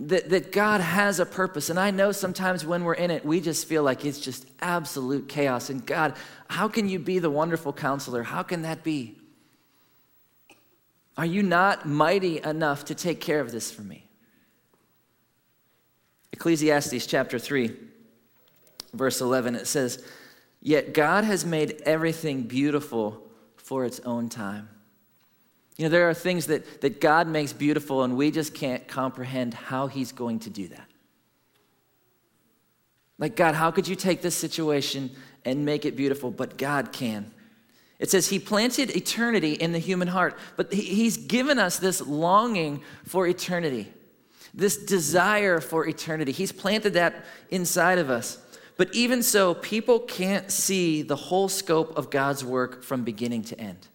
that, 0.00 0.30
that 0.30 0.52
God 0.52 0.80
has 0.80 1.20
a 1.20 1.26
purpose. 1.26 1.68
And 1.68 1.78
I 1.78 1.90
know 1.90 2.12
sometimes 2.12 2.64
when 2.64 2.84
we're 2.84 2.94
in 2.94 3.10
it, 3.10 3.24
we 3.24 3.40
just 3.40 3.66
feel 3.66 3.82
like 3.82 4.04
it's 4.04 4.20
just 4.20 4.46
absolute 4.60 5.28
chaos. 5.28 5.68
And 5.68 5.84
God, 5.84 6.14
how 6.48 6.68
can 6.68 6.88
you 6.88 6.98
be 6.98 7.18
the 7.18 7.30
wonderful 7.30 7.72
counselor? 7.72 8.22
How 8.22 8.42
can 8.42 8.62
that 8.62 8.82
be? 8.82 9.16
Are 11.16 11.26
you 11.26 11.42
not 11.42 11.86
mighty 11.86 12.40
enough 12.42 12.86
to 12.86 12.94
take 12.94 13.20
care 13.20 13.40
of 13.40 13.52
this 13.52 13.70
for 13.70 13.82
me? 13.82 14.08
Ecclesiastes 16.32 17.06
chapter 17.06 17.38
3, 17.38 17.76
verse 18.94 19.20
11, 19.20 19.54
it 19.54 19.66
says, 19.66 20.04
Yet 20.60 20.94
God 20.94 21.24
has 21.24 21.44
made 21.44 21.82
everything 21.84 22.44
beautiful 22.44 23.22
for 23.56 23.84
its 23.84 24.00
own 24.00 24.28
time. 24.28 24.68
You 25.76 25.84
know, 25.84 25.90
there 25.90 26.08
are 26.08 26.14
things 26.14 26.46
that, 26.46 26.80
that 26.80 27.00
God 27.00 27.26
makes 27.26 27.52
beautiful, 27.52 28.02
and 28.02 28.16
we 28.16 28.30
just 28.30 28.54
can't 28.54 28.86
comprehend 28.86 29.54
how 29.54 29.86
He's 29.86 30.12
going 30.12 30.40
to 30.40 30.50
do 30.50 30.68
that. 30.68 30.88
Like, 33.18 33.36
God, 33.36 33.54
how 33.54 33.70
could 33.70 33.88
you 33.88 33.96
take 33.96 34.22
this 34.22 34.36
situation 34.36 35.10
and 35.44 35.64
make 35.64 35.84
it 35.84 35.96
beautiful? 35.96 36.30
But 36.30 36.58
God 36.58 36.92
can. 36.92 37.32
It 38.02 38.10
says 38.10 38.26
he 38.26 38.40
planted 38.40 38.96
eternity 38.96 39.52
in 39.52 39.70
the 39.70 39.78
human 39.78 40.08
heart, 40.08 40.36
but 40.56 40.72
he's 40.72 41.16
given 41.16 41.60
us 41.60 41.78
this 41.78 42.00
longing 42.00 42.82
for 43.04 43.28
eternity, 43.28 43.92
this 44.52 44.76
desire 44.76 45.60
for 45.60 45.86
eternity. 45.86 46.32
He's 46.32 46.50
planted 46.50 46.94
that 46.94 47.24
inside 47.48 48.00
of 48.00 48.10
us. 48.10 48.38
But 48.76 48.92
even 48.92 49.22
so, 49.22 49.54
people 49.54 50.00
can't 50.00 50.50
see 50.50 51.02
the 51.02 51.14
whole 51.14 51.48
scope 51.48 51.96
of 51.96 52.10
God's 52.10 52.44
work 52.44 52.82
from 52.82 53.04
beginning 53.04 53.44
to 53.44 53.60
end. 53.60 53.86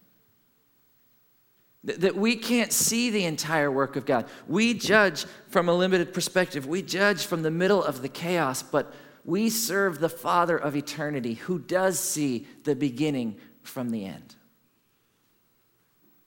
That 1.84 2.16
we 2.16 2.34
can't 2.34 2.72
see 2.72 3.10
the 3.10 3.26
entire 3.26 3.70
work 3.70 3.94
of 3.94 4.06
God. 4.06 4.24
We 4.46 4.72
judge 4.72 5.26
from 5.48 5.68
a 5.68 5.74
limited 5.74 6.14
perspective, 6.14 6.66
we 6.66 6.80
judge 6.80 7.26
from 7.26 7.42
the 7.42 7.50
middle 7.50 7.84
of 7.84 8.00
the 8.00 8.08
chaos, 8.08 8.62
but 8.62 8.94
we 9.26 9.50
serve 9.50 9.98
the 9.98 10.08
Father 10.08 10.56
of 10.56 10.74
eternity 10.74 11.34
who 11.34 11.58
does 11.58 12.00
see 12.00 12.46
the 12.64 12.74
beginning 12.74 13.36
from 13.68 13.90
the 13.90 14.04
end. 14.04 14.34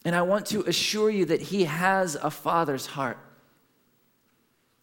And 0.03 0.15
I 0.15 0.21
want 0.21 0.47
to 0.47 0.61
assure 0.63 1.09
you 1.09 1.25
that 1.25 1.41
He 1.41 1.65
has 1.65 2.15
a 2.15 2.31
father's 2.31 2.85
heart. 2.85 3.17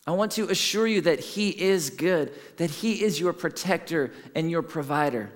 I 0.06 0.12
want 0.12 0.32
to 0.32 0.48
assure 0.48 0.86
you 0.86 1.00
that 1.02 1.20
He 1.20 1.50
is 1.50 1.90
good, 1.90 2.32
that 2.56 2.70
He 2.70 3.02
is 3.02 3.20
your 3.20 3.32
protector 3.32 4.12
and 4.34 4.50
your 4.50 4.62
provider, 4.62 5.30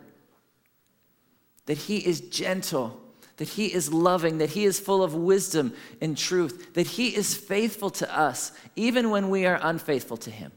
that 1.67 1.79
He 1.79 1.99
is 1.99 2.21
gentle, 2.21 3.01
that 3.37 3.49
He 3.49 3.73
is 3.73 3.93
loving, 3.93 4.39
that 4.39 4.51
He 4.51 4.65
is 4.65 4.79
full 4.79 5.03
of 5.03 5.15
wisdom 5.15 5.75
and 6.01 6.17
truth, 6.17 6.75
that 6.75 6.87
He 6.87 7.15
is 7.15 7.35
faithful 7.35 7.91
to 7.91 8.17
us, 8.17 8.53
even 8.77 9.11
when 9.11 9.31
we 9.31 9.47
are 9.47 9.59
unfaithful 9.61 10.17
to 10.19 10.31
Him. 10.31 10.53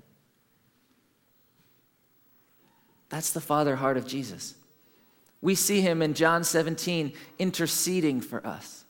That's 3.10 3.32
the 3.32 3.42
father 3.42 3.76
heart 3.76 3.98
of 3.98 4.08
Jesus. 4.08 4.56
We 5.46 5.54
see 5.54 5.80
him 5.80 6.02
in 6.02 6.16
John 6.16 6.44
17 6.44 7.14
interceding 7.38 8.20
for 8.20 8.44
us. 8.48 8.84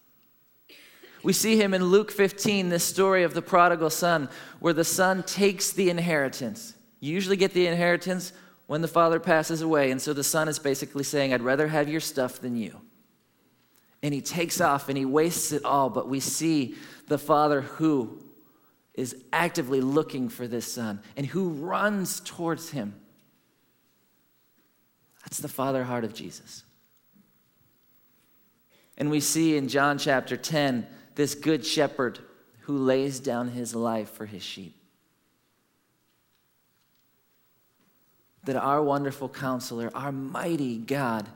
We 1.22 1.34
see 1.34 1.58
him 1.58 1.74
in 1.74 1.84
Luke 1.84 2.14
15, 2.14 2.70
this 2.70 2.86
story 2.86 3.24
of 3.24 3.34
the 3.34 3.42
prodigal 3.42 3.90
son, 3.90 4.30
where 4.62 4.72
the 4.72 4.86
son 4.86 5.24
takes 5.24 5.74
the 5.74 5.90
inheritance. 5.90 6.74
You 7.02 7.14
usually 7.14 7.36
get 7.36 7.52
the 7.52 7.68
inheritance 7.68 8.32
when 8.68 8.82
the 8.82 8.88
father 8.88 9.20
passes 9.20 9.62
away. 9.62 9.92
And 9.92 10.02
so 10.02 10.14
the 10.14 10.24
son 10.24 10.48
is 10.48 10.58
basically 10.58 11.04
saying, 11.04 11.34
I'd 11.34 11.42
rather 11.42 11.68
have 11.68 11.90
your 11.90 12.00
stuff 12.00 12.40
than 12.40 12.56
you. 12.56 12.80
And 14.02 14.14
he 14.14 14.22
takes 14.22 14.62
off 14.62 14.88
and 14.88 14.98
he 14.98 15.04
wastes 15.04 15.52
it 15.52 15.66
all. 15.66 15.90
But 15.90 16.08
we 16.08 16.22
see 16.22 16.76
the 17.10 17.18
father 17.18 17.64
who 17.64 18.24
is 18.94 19.14
actively 19.34 19.82
looking 19.82 20.30
for 20.30 20.48
this 20.48 20.72
son 20.72 21.02
and 21.18 21.26
who 21.26 21.50
runs 21.50 22.22
towards 22.22 22.70
him 22.70 22.96
that's 25.36 25.42
the 25.42 25.50
father 25.50 25.84
heart 25.84 26.06
of 26.06 26.14
Jesus. 26.14 26.64
And 28.98 29.10
we 29.10 29.20
see 29.20 29.58
in 29.58 29.68
John 29.68 29.98
chapter 29.98 30.38
10 30.38 30.88
this 31.16 31.36
good 31.36 31.66
shepherd 31.66 32.20
who 32.62 32.78
lays 32.78 33.20
down 33.20 33.50
his 33.50 33.76
life 33.76 34.10
for 34.12 34.26
his 34.26 34.42
sheep. 34.42 34.78
That 38.46 38.56
our 38.56 38.82
wonderful 38.82 39.28
counselor, 39.28 39.92
our 39.94 40.14
mighty 40.14 40.78
God, 40.78 41.28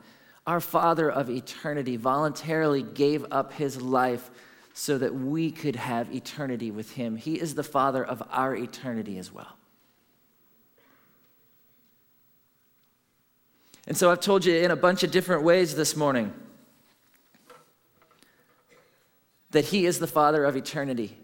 Our 0.47 0.61
Father 0.61 1.11
of 1.11 1.29
eternity 1.29 1.97
voluntarily 1.97 2.81
gave 2.81 3.25
up 3.29 3.51
his 3.53 3.81
life 3.81 4.31
so 4.73 4.97
that 4.97 5.13
we 5.13 5.51
could 5.51 5.75
have 5.75 6.15
eternity 6.15 6.71
with 6.71 6.93
him. 6.93 7.17
He 7.17 7.39
is 7.39 7.53
the 7.53 7.63
Father 7.63 8.03
of 8.03 8.23
our 8.31 8.55
eternity 8.55 9.17
as 9.17 9.31
well. 9.31 9.58
And 13.89 13.97
so 13.97 14.11
I've 14.11 14.21
told 14.21 14.45
you 14.45 14.55
in 14.55 14.69
a 14.69 14.75
bunch 14.75 15.03
of 15.03 15.09
different 15.09 15.43
ways 15.43 15.75
this 15.75 15.95
morning 15.95 16.31
that 19.49 19.65
He 19.65 19.87
is 19.87 19.97
the 19.97 20.05
Father 20.05 20.45
of 20.45 20.55
eternity. 20.55 21.17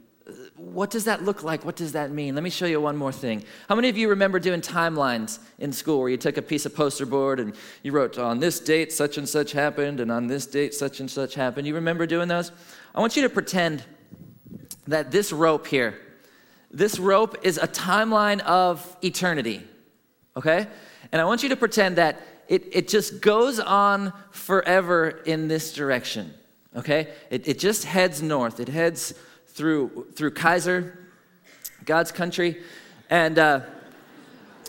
What 0.56 0.89
does 0.89 1.06
that 1.06 1.23
look 1.23 1.43
like? 1.43 1.63
What 1.63 1.75
does 1.75 1.91
that 1.91 2.10
mean? 2.10 2.34
Let 2.34 2.43
me 2.43 2.49
show 2.49 2.65
you 2.65 2.82
one 2.82 2.97
more 2.97 3.12
thing. 3.12 3.43
How 3.69 3.75
many 3.75 3.89
of 3.89 3.97
you 3.97 4.10
remember 4.10 4.39
doing 4.39 4.62
timelines 4.62 5.38
in 5.60 5.71
school 5.71 5.99
where 5.99 6.10
you 6.10 6.17
took 6.17 6.38
a 6.38 6.41
piece 6.41 6.65
of 6.65 6.75
poster 6.75 7.06
board 7.06 7.39
and 7.39 7.56
you 7.84 7.91
wrote, 7.91 8.17
on 8.17 8.39
this 8.39 8.60
date, 8.60 8.91
such 8.91 9.19
and 9.19 9.30
such 9.30 9.51
happened, 9.51 9.99
and 9.99 10.12
on 10.12 10.25
this 10.25 10.47
date, 10.47 10.73
such 10.73 10.99
and 10.99 11.12
such 11.12 11.36
happened? 11.36 11.67
You 11.67 11.75
remember 11.75 12.08
doing 12.08 12.28
those? 12.28 12.51
I 12.95 12.99
want 12.99 13.15
you 13.15 13.21
to 13.21 13.30
pretend 13.30 13.84
that 14.88 15.12
this 15.12 15.32
rope 15.32 15.67
here, 15.67 15.99
this 16.71 16.97
rope 16.97 17.38
is 17.43 17.60
a 17.60 17.67
timeline 17.67 18.39
of 18.39 18.97
eternity, 19.04 19.62
okay? 20.36 20.65
And 21.12 21.21
I 21.21 21.25
want 21.25 21.43
you 21.43 21.49
to 21.49 21.56
pretend 21.56 21.97
that 21.97 22.19
it, 22.47 22.63
it 22.71 22.88
just 22.88 23.21
goes 23.21 23.60
on 23.60 24.13
forever 24.31 25.10
in 25.25 25.47
this 25.47 25.73
direction, 25.73 26.34
okay? 26.75 27.10
It, 27.29 27.47
it 27.47 27.60
just 27.60 27.86
heads 27.86 28.21
north. 28.21 28.60
It 28.60 28.69
heads 28.69 29.13
through, 29.47 30.08
through 30.13 30.31
Keizer, 30.31 30.95
God's 31.86 32.12
country, 32.12 32.62
and 33.10 33.39
uh, 33.39 33.62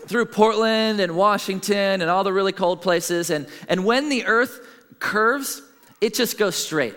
through 0.07 0.25
Portland 0.25 0.99
and 0.99 1.15
Washington 1.15 2.01
and 2.01 2.09
all 2.09 2.23
the 2.23 2.33
really 2.33 2.53
cold 2.53 2.81
places. 2.81 3.29
And, 3.29 3.47
and 3.67 3.85
when 3.85 4.09
the 4.09 4.25
earth 4.25 4.59
curves, 4.99 5.61
it 6.01 6.13
just 6.13 6.37
goes 6.37 6.55
straight. 6.55 6.95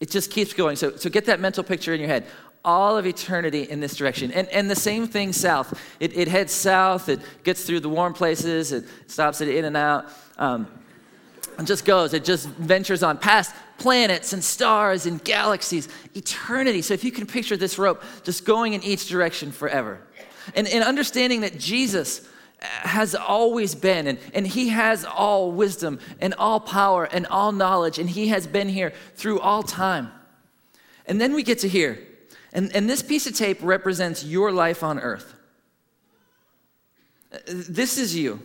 It 0.00 0.10
just 0.10 0.30
keeps 0.30 0.52
going. 0.52 0.76
So, 0.76 0.96
so 0.96 1.10
get 1.10 1.26
that 1.26 1.40
mental 1.40 1.64
picture 1.64 1.92
in 1.92 2.00
your 2.00 2.08
head 2.08 2.26
all 2.64 2.96
of 2.96 3.06
eternity 3.06 3.62
in 3.62 3.80
this 3.80 3.96
direction. 3.96 4.32
And, 4.32 4.48
and 4.48 4.70
the 4.70 4.76
same 4.76 5.06
thing 5.06 5.32
south. 5.32 5.78
It, 6.00 6.16
it 6.16 6.28
heads 6.28 6.52
south, 6.52 7.08
it 7.08 7.20
gets 7.44 7.64
through 7.64 7.80
the 7.80 7.88
warm 7.88 8.12
places, 8.12 8.72
it 8.72 8.84
stops 9.06 9.40
it 9.40 9.48
In-N-Out. 9.48 10.06
Um, 10.36 10.66
and 11.56 11.66
just 11.66 11.84
goes, 11.84 12.14
it 12.14 12.24
just 12.24 12.48
ventures 12.48 13.02
on 13.02 13.18
past 13.18 13.54
planets 13.78 14.32
and 14.32 14.42
stars 14.42 15.06
and 15.06 15.22
galaxies, 15.24 15.88
eternity. 16.14 16.82
So 16.82 16.94
if 16.94 17.02
you 17.02 17.10
can 17.10 17.26
picture 17.26 17.56
this 17.56 17.78
rope 17.78 18.02
just 18.22 18.44
going 18.44 18.74
in 18.74 18.82
each 18.82 19.08
direction 19.08 19.50
forever. 19.50 20.00
And, 20.54 20.68
and 20.68 20.84
understanding 20.84 21.40
that 21.40 21.58
Jesus 21.58 22.26
has 22.60 23.14
always 23.14 23.74
been, 23.74 24.06
and, 24.06 24.18
and 24.34 24.46
he 24.46 24.68
has 24.68 25.04
all 25.04 25.52
wisdom 25.52 26.00
and 26.20 26.34
all 26.34 26.60
power 26.60 27.04
and 27.04 27.26
all 27.26 27.52
knowledge, 27.52 27.98
and 27.98 28.08
he 28.10 28.28
has 28.28 28.46
been 28.46 28.68
here 28.68 28.92
through 29.14 29.40
all 29.40 29.62
time. 29.62 30.10
And 31.06 31.20
then 31.20 31.34
we 31.34 31.42
get 31.42 31.60
to 31.60 31.68
here 31.68 31.98
and, 32.58 32.74
and 32.74 32.90
this 32.90 33.04
piece 33.04 33.24
of 33.28 33.34
tape 33.34 33.60
represents 33.62 34.24
your 34.24 34.50
life 34.50 34.82
on 34.82 34.98
earth. 34.98 35.32
This 37.46 37.98
is 37.98 38.16
you. 38.16 38.42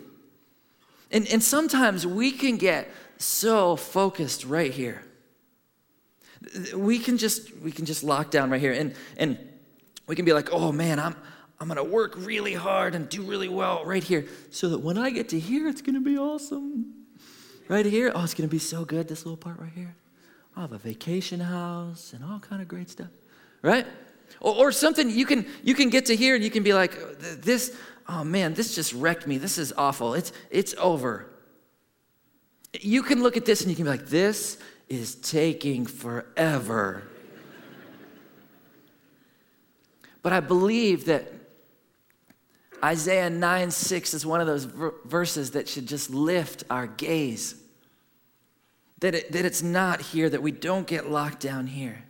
And, 1.10 1.26
and 1.30 1.41
sometimes 1.41 2.06
we 2.06 2.32
can 2.32 2.58
get 2.58 2.88
so 3.17 3.76
focused 3.76 4.45
right 4.45 4.71
here. 4.71 5.04
We 6.76 6.99
can 6.99 7.17
just 7.17 7.58
we 7.58 7.71
can 7.71 7.86
just 7.86 8.04
lock 8.04 8.30
down 8.30 8.52
right 8.52 8.62
here 8.62 8.73
and 8.73 8.93
and 9.17 9.39
we 10.06 10.15
can 10.15 10.26
be 10.26 10.34
like, 10.34 10.49
"Oh 10.52 10.71
man, 10.71 10.99
I'm 10.99 11.15
I'm 11.60 11.67
going 11.67 11.78
to 11.78 11.84
work 11.84 12.13
really 12.17 12.54
hard 12.54 12.93
and 12.93 13.10
do 13.10 13.23
really 13.23 13.49
well 13.49 13.84
right 13.84 14.04
here 14.04 14.28
so 14.52 14.69
that 14.69 14.80
when 14.80 14.97
I 14.97 15.10
get 15.10 15.30
to 15.30 15.39
here 15.39 15.67
it's 15.67 15.82
going 15.82 15.95
to 15.95 16.02
be 16.02 16.19
awesome." 16.19 17.06
Right 17.67 17.86
here, 17.86 18.12
oh, 18.13 18.23
it's 18.23 18.36
going 18.36 18.47
to 18.47 18.54
be 18.54 18.60
so 18.60 18.86
good 18.86 19.08
this 19.08 19.26
little 19.26 19.38
part 19.38 19.58
right 19.58 19.71
here. 19.73 19.95
I'll 20.56 20.63
have 20.63 20.73
a 20.73 20.78
vacation 20.78 21.39
house 21.39 22.13
and 22.13 22.23
all 22.23 22.39
kind 22.39 22.62
of 22.62 22.67
great 22.67 22.91
stuff 22.91 23.10
right? 23.63 23.88
Or, 24.39 24.67
or 24.67 24.71
something 24.71 25.10
you 25.10 25.26
can 25.26 25.47
you 25.63 25.73
can 25.73 25.89
get 25.89 26.06
to 26.08 26.15
here 26.15 26.36
and 26.36 26.43
you 26.43 26.52
can 26.52 26.62
be 26.62 26.73
like, 26.73 26.93
this, 27.19 27.76
oh 28.08 28.23
man, 28.23 28.54
this 28.54 28.76
just 28.76 28.93
wrecked 28.93 29.26
me. 29.26 29.39
This 29.39 29.58
is 29.58 29.73
awful. 29.76 30.13
It's 30.13 30.32
it's 30.52 30.76
over. 30.78 31.28
You 32.80 33.02
can 33.02 33.23
look 33.23 33.38
at 33.38 33.45
this 33.45 33.62
and 33.62 33.69
you 33.71 33.76
can 33.76 33.86
be 33.86 33.91
like, 33.91 34.08
this 34.08 34.60
is 34.89 35.15
taking 35.15 35.88
forever. 35.88 37.04
but 40.21 40.34
I 40.34 40.39
believe 40.39 41.06
that 41.06 41.32
Isaiah 42.84 43.30
9 43.30 43.71
6 43.71 44.13
is 44.13 44.26
one 44.26 44.41
of 44.41 44.47
those 44.47 44.65
verses 44.65 45.52
that 45.52 45.69
should 45.69 45.88
just 45.88 46.10
lift 46.10 46.65
our 46.69 46.86
gaze. 46.86 47.56
That, 48.99 49.15
it, 49.15 49.32
that 49.34 49.45
it's 49.45 49.62
not 49.62 50.02
here, 50.02 50.30
that 50.30 50.41
we 50.41 50.52
don't 50.52 50.88
get 50.88 51.10
locked 51.10 51.41
down 51.41 51.67
here 51.67 52.06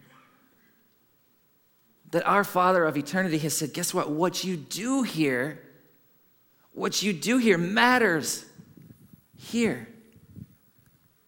that 2.13 2.25
our 2.27 2.43
Father 2.43 2.85
of 2.85 2.95
eternity 2.95 3.39
has 3.39 3.57
said, 3.57 3.73
guess 3.73 3.91
what? 3.91 4.11
What 4.11 4.43
you 4.43 4.55
do 4.55 5.01
here, 5.01 5.59
what 6.71 7.01
you 7.01 7.11
do 7.11 7.39
here 7.39 7.57
matters 7.57 8.45
here. 9.35 9.87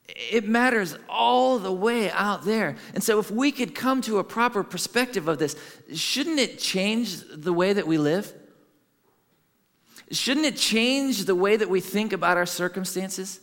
It 0.08 0.48
matters 0.48 0.96
all 1.10 1.58
the 1.58 1.72
way 1.72 2.12
out 2.12 2.46
there. 2.46 2.76
And 2.94 3.04
so, 3.04 3.18
if 3.18 3.32
we 3.32 3.52
could 3.52 3.74
come 3.74 4.02
to 4.02 4.20
a 4.20 4.24
proper 4.24 4.64
perspective 4.64 5.28
of 5.28 5.40
this, 5.40 5.56
shouldn't 5.92 6.40
it 6.40 6.60
change 6.60 7.20
the 7.34 7.52
way 7.52 7.74
that 7.74 7.88
we 7.88 7.98
live? 7.98 8.32
Shouldn't 10.12 10.46
it 10.46 10.56
change 10.56 11.26
the 11.26 11.36
way 11.36 11.58
that 11.58 11.68
we 11.68 11.82
think 11.82 12.14
about 12.14 12.38
our 12.38 12.46
circumstances? 12.46 13.40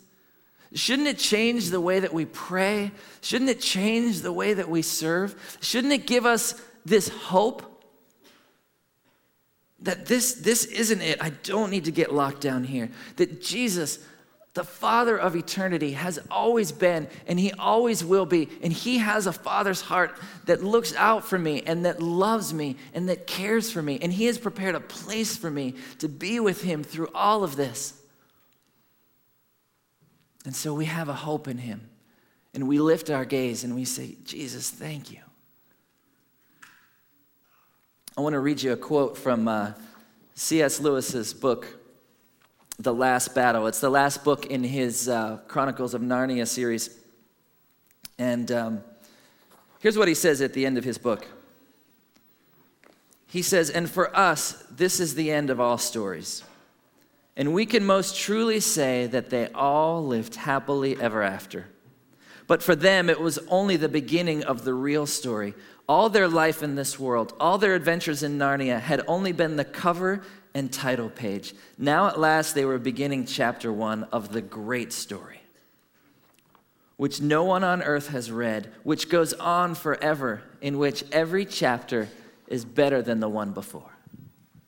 Shouldn't 0.74 1.08
it 1.08 1.18
change 1.18 1.70
the 1.70 1.80
way 1.80 1.98
that 1.98 2.14
we 2.14 2.24
pray? 2.24 2.92
Shouldn't 3.20 3.50
it 3.50 3.60
change 3.60 4.20
the 4.20 4.32
way 4.32 4.54
that 4.54 4.70
we 4.70 4.80
serve? 4.80 5.58
Shouldn't 5.60 5.92
it 5.92 6.06
give 6.06 6.24
us 6.24 6.54
this 6.84 7.08
hope 7.08 7.72
that 9.82 10.06
this, 10.06 10.34
this 10.34 10.64
isn't 10.64 11.00
it. 11.00 11.22
I 11.22 11.30
don't 11.30 11.70
need 11.70 11.84
to 11.86 11.90
get 11.90 12.14
locked 12.14 12.40
down 12.40 12.64
here. 12.64 12.88
That 13.16 13.42
Jesus, 13.42 13.98
the 14.54 14.64
Father 14.64 15.18
of 15.18 15.34
eternity, 15.34 15.92
has 15.92 16.20
always 16.30 16.70
been 16.70 17.08
and 17.26 17.38
He 17.38 17.52
always 17.52 18.04
will 18.04 18.26
be. 18.26 18.48
And 18.62 18.72
He 18.72 18.98
has 18.98 19.26
a 19.26 19.32
Father's 19.32 19.80
heart 19.80 20.16
that 20.46 20.62
looks 20.62 20.94
out 20.94 21.24
for 21.24 21.38
me 21.38 21.62
and 21.66 21.84
that 21.84 22.00
loves 22.00 22.54
me 22.54 22.76
and 22.94 23.08
that 23.08 23.26
cares 23.26 23.72
for 23.72 23.82
me. 23.82 23.98
And 24.00 24.12
He 24.12 24.26
has 24.26 24.38
prepared 24.38 24.76
a 24.76 24.80
place 24.80 25.36
for 25.36 25.50
me 25.50 25.74
to 25.98 26.08
be 26.08 26.38
with 26.38 26.62
Him 26.62 26.84
through 26.84 27.08
all 27.14 27.42
of 27.42 27.56
this. 27.56 27.94
And 30.44 30.54
so 30.54 30.74
we 30.74 30.84
have 30.86 31.08
a 31.08 31.14
hope 31.14 31.48
in 31.48 31.58
Him. 31.58 31.88
And 32.54 32.68
we 32.68 32.78
lift 32.78 33.10
our 33.10 33.24
gaze 33.24 33.64
and 33.64 33.74
we 33.74 33.84
say, 33.84 34.16
Jesus, 34.24 34.70
thank 34.70 35.10
you. 35.10 35.18
I 38.14 38.20
want 38.20 38.34
to 38.34 38.40
read 38.40 38.62
you 38.62 38.72
a 38.72 38.76
quote 38.76 39.16
from 39.16 39.48
uh, 39.48 39.72
C.S. 40.34 40.80
Lewis's 40.80 41.32
book, 41.32 41.66
The 42.78 42.92
Last 42.92 43.34
Battle. 43.34 43.66
It's 43.66 43.80
the 43.80 43.88
last 43.88 44.22
book 44.22 44.44
in 44.44 44.62
his 44.62 45.08
uh, 45.08 45.38
Chronicles 45.48 45.94
of 45.94 46.02
Narnia 46.02 46.46
series. 46.46 46.94
And 48.18 48.52
um, 48.52 48.84
here's 49.80 49.96
what 49.96 50.08
he 50.08 50.14
says 50.14 50.42
at 50.42 50.52
the 50.52 50.66
end 50.66 50.76
of 50.76 50.84
his 50.84 50.98
book. 50.98 51.26
He 53.28 53.40
says, 53.40 53.70
And 53.70 53.88
for 53.88 54.14
us, 54.14 54.62
this 54.70 55.00
is 55.00 55.14
the 55.14 55.32
end 55.32 55.48
of 55.48 55.58
all 55.58 55.78
stories. 55.78 56.44
And 57.34 57.54
we 57.54 57.64
can 57.64 57.82
most 57.82 58.18
truly 58.18 58.60
say 58.60 59.06
that 59.06 59.30
they 59.30 59.48
all 59.54 60.06
lived 60.06 60.34
happily 60.34 61.00
ever 61.00 61.22
after. 61.22 61.68
But 62.46 62.62
for 62.62 62.76
them, 62.76 63.08
it 63.08 63.20
was 63.20 63.38
only 63.48 63.78
the 63.78 63.88
beginning 63.88 64.44
of 64.44 64.64
the 64.64 64.74
real 64.74 65.06
story. 65.06 65.54
All 65.88 66.08
their 66.08 66.28
life 66.28 66.62
in 66.62 66.74
this 66.74 66.98
world, 66.98 67.34
all 67.40 67.58
their 67.58 67.74
adventures 67.74 68.22
in 68.22 68.38
Narnia 68.38 68.80
had 68.80 69.02
only 69.06 69.32
been 69.32 69.56
the 69.56 69.64
cover 69.64 70.22
and 70.54 70.72
title 70.72 71.10
page. 71.10 71.54
Now, 71.78 72.08
at 72.08 72.20
last, 72.20 72.54
they 72.54 72.64
were 72.64 72.78
beginning 72.78 73.26
chapter 73.26 73.72
one 73.72 74.04
of 74.04 74.32
the 74.32 74.42
great 74.42 74.92
story, 74.92 75.40
which 76.96 77.20
no 77.20 77.44
one 77.44 77.64
on 77.64 77.82
earth 77.82 78.08
has 78.08 78.30
read, 78.30 78.72
which 78.84 79.08
goes 79.08 79.32
on 79.34 79.74
forever, 79.74 80.42
in 80.60 80.78
which 80.78 81.04
every 81.10 81.44
chapter 81.44 82.08
is 82.46 82.64
better 82.64 83.02
than 83.02 83.20
the 83.20 83.28
one 83.28 83.52
before. 83.52 83.91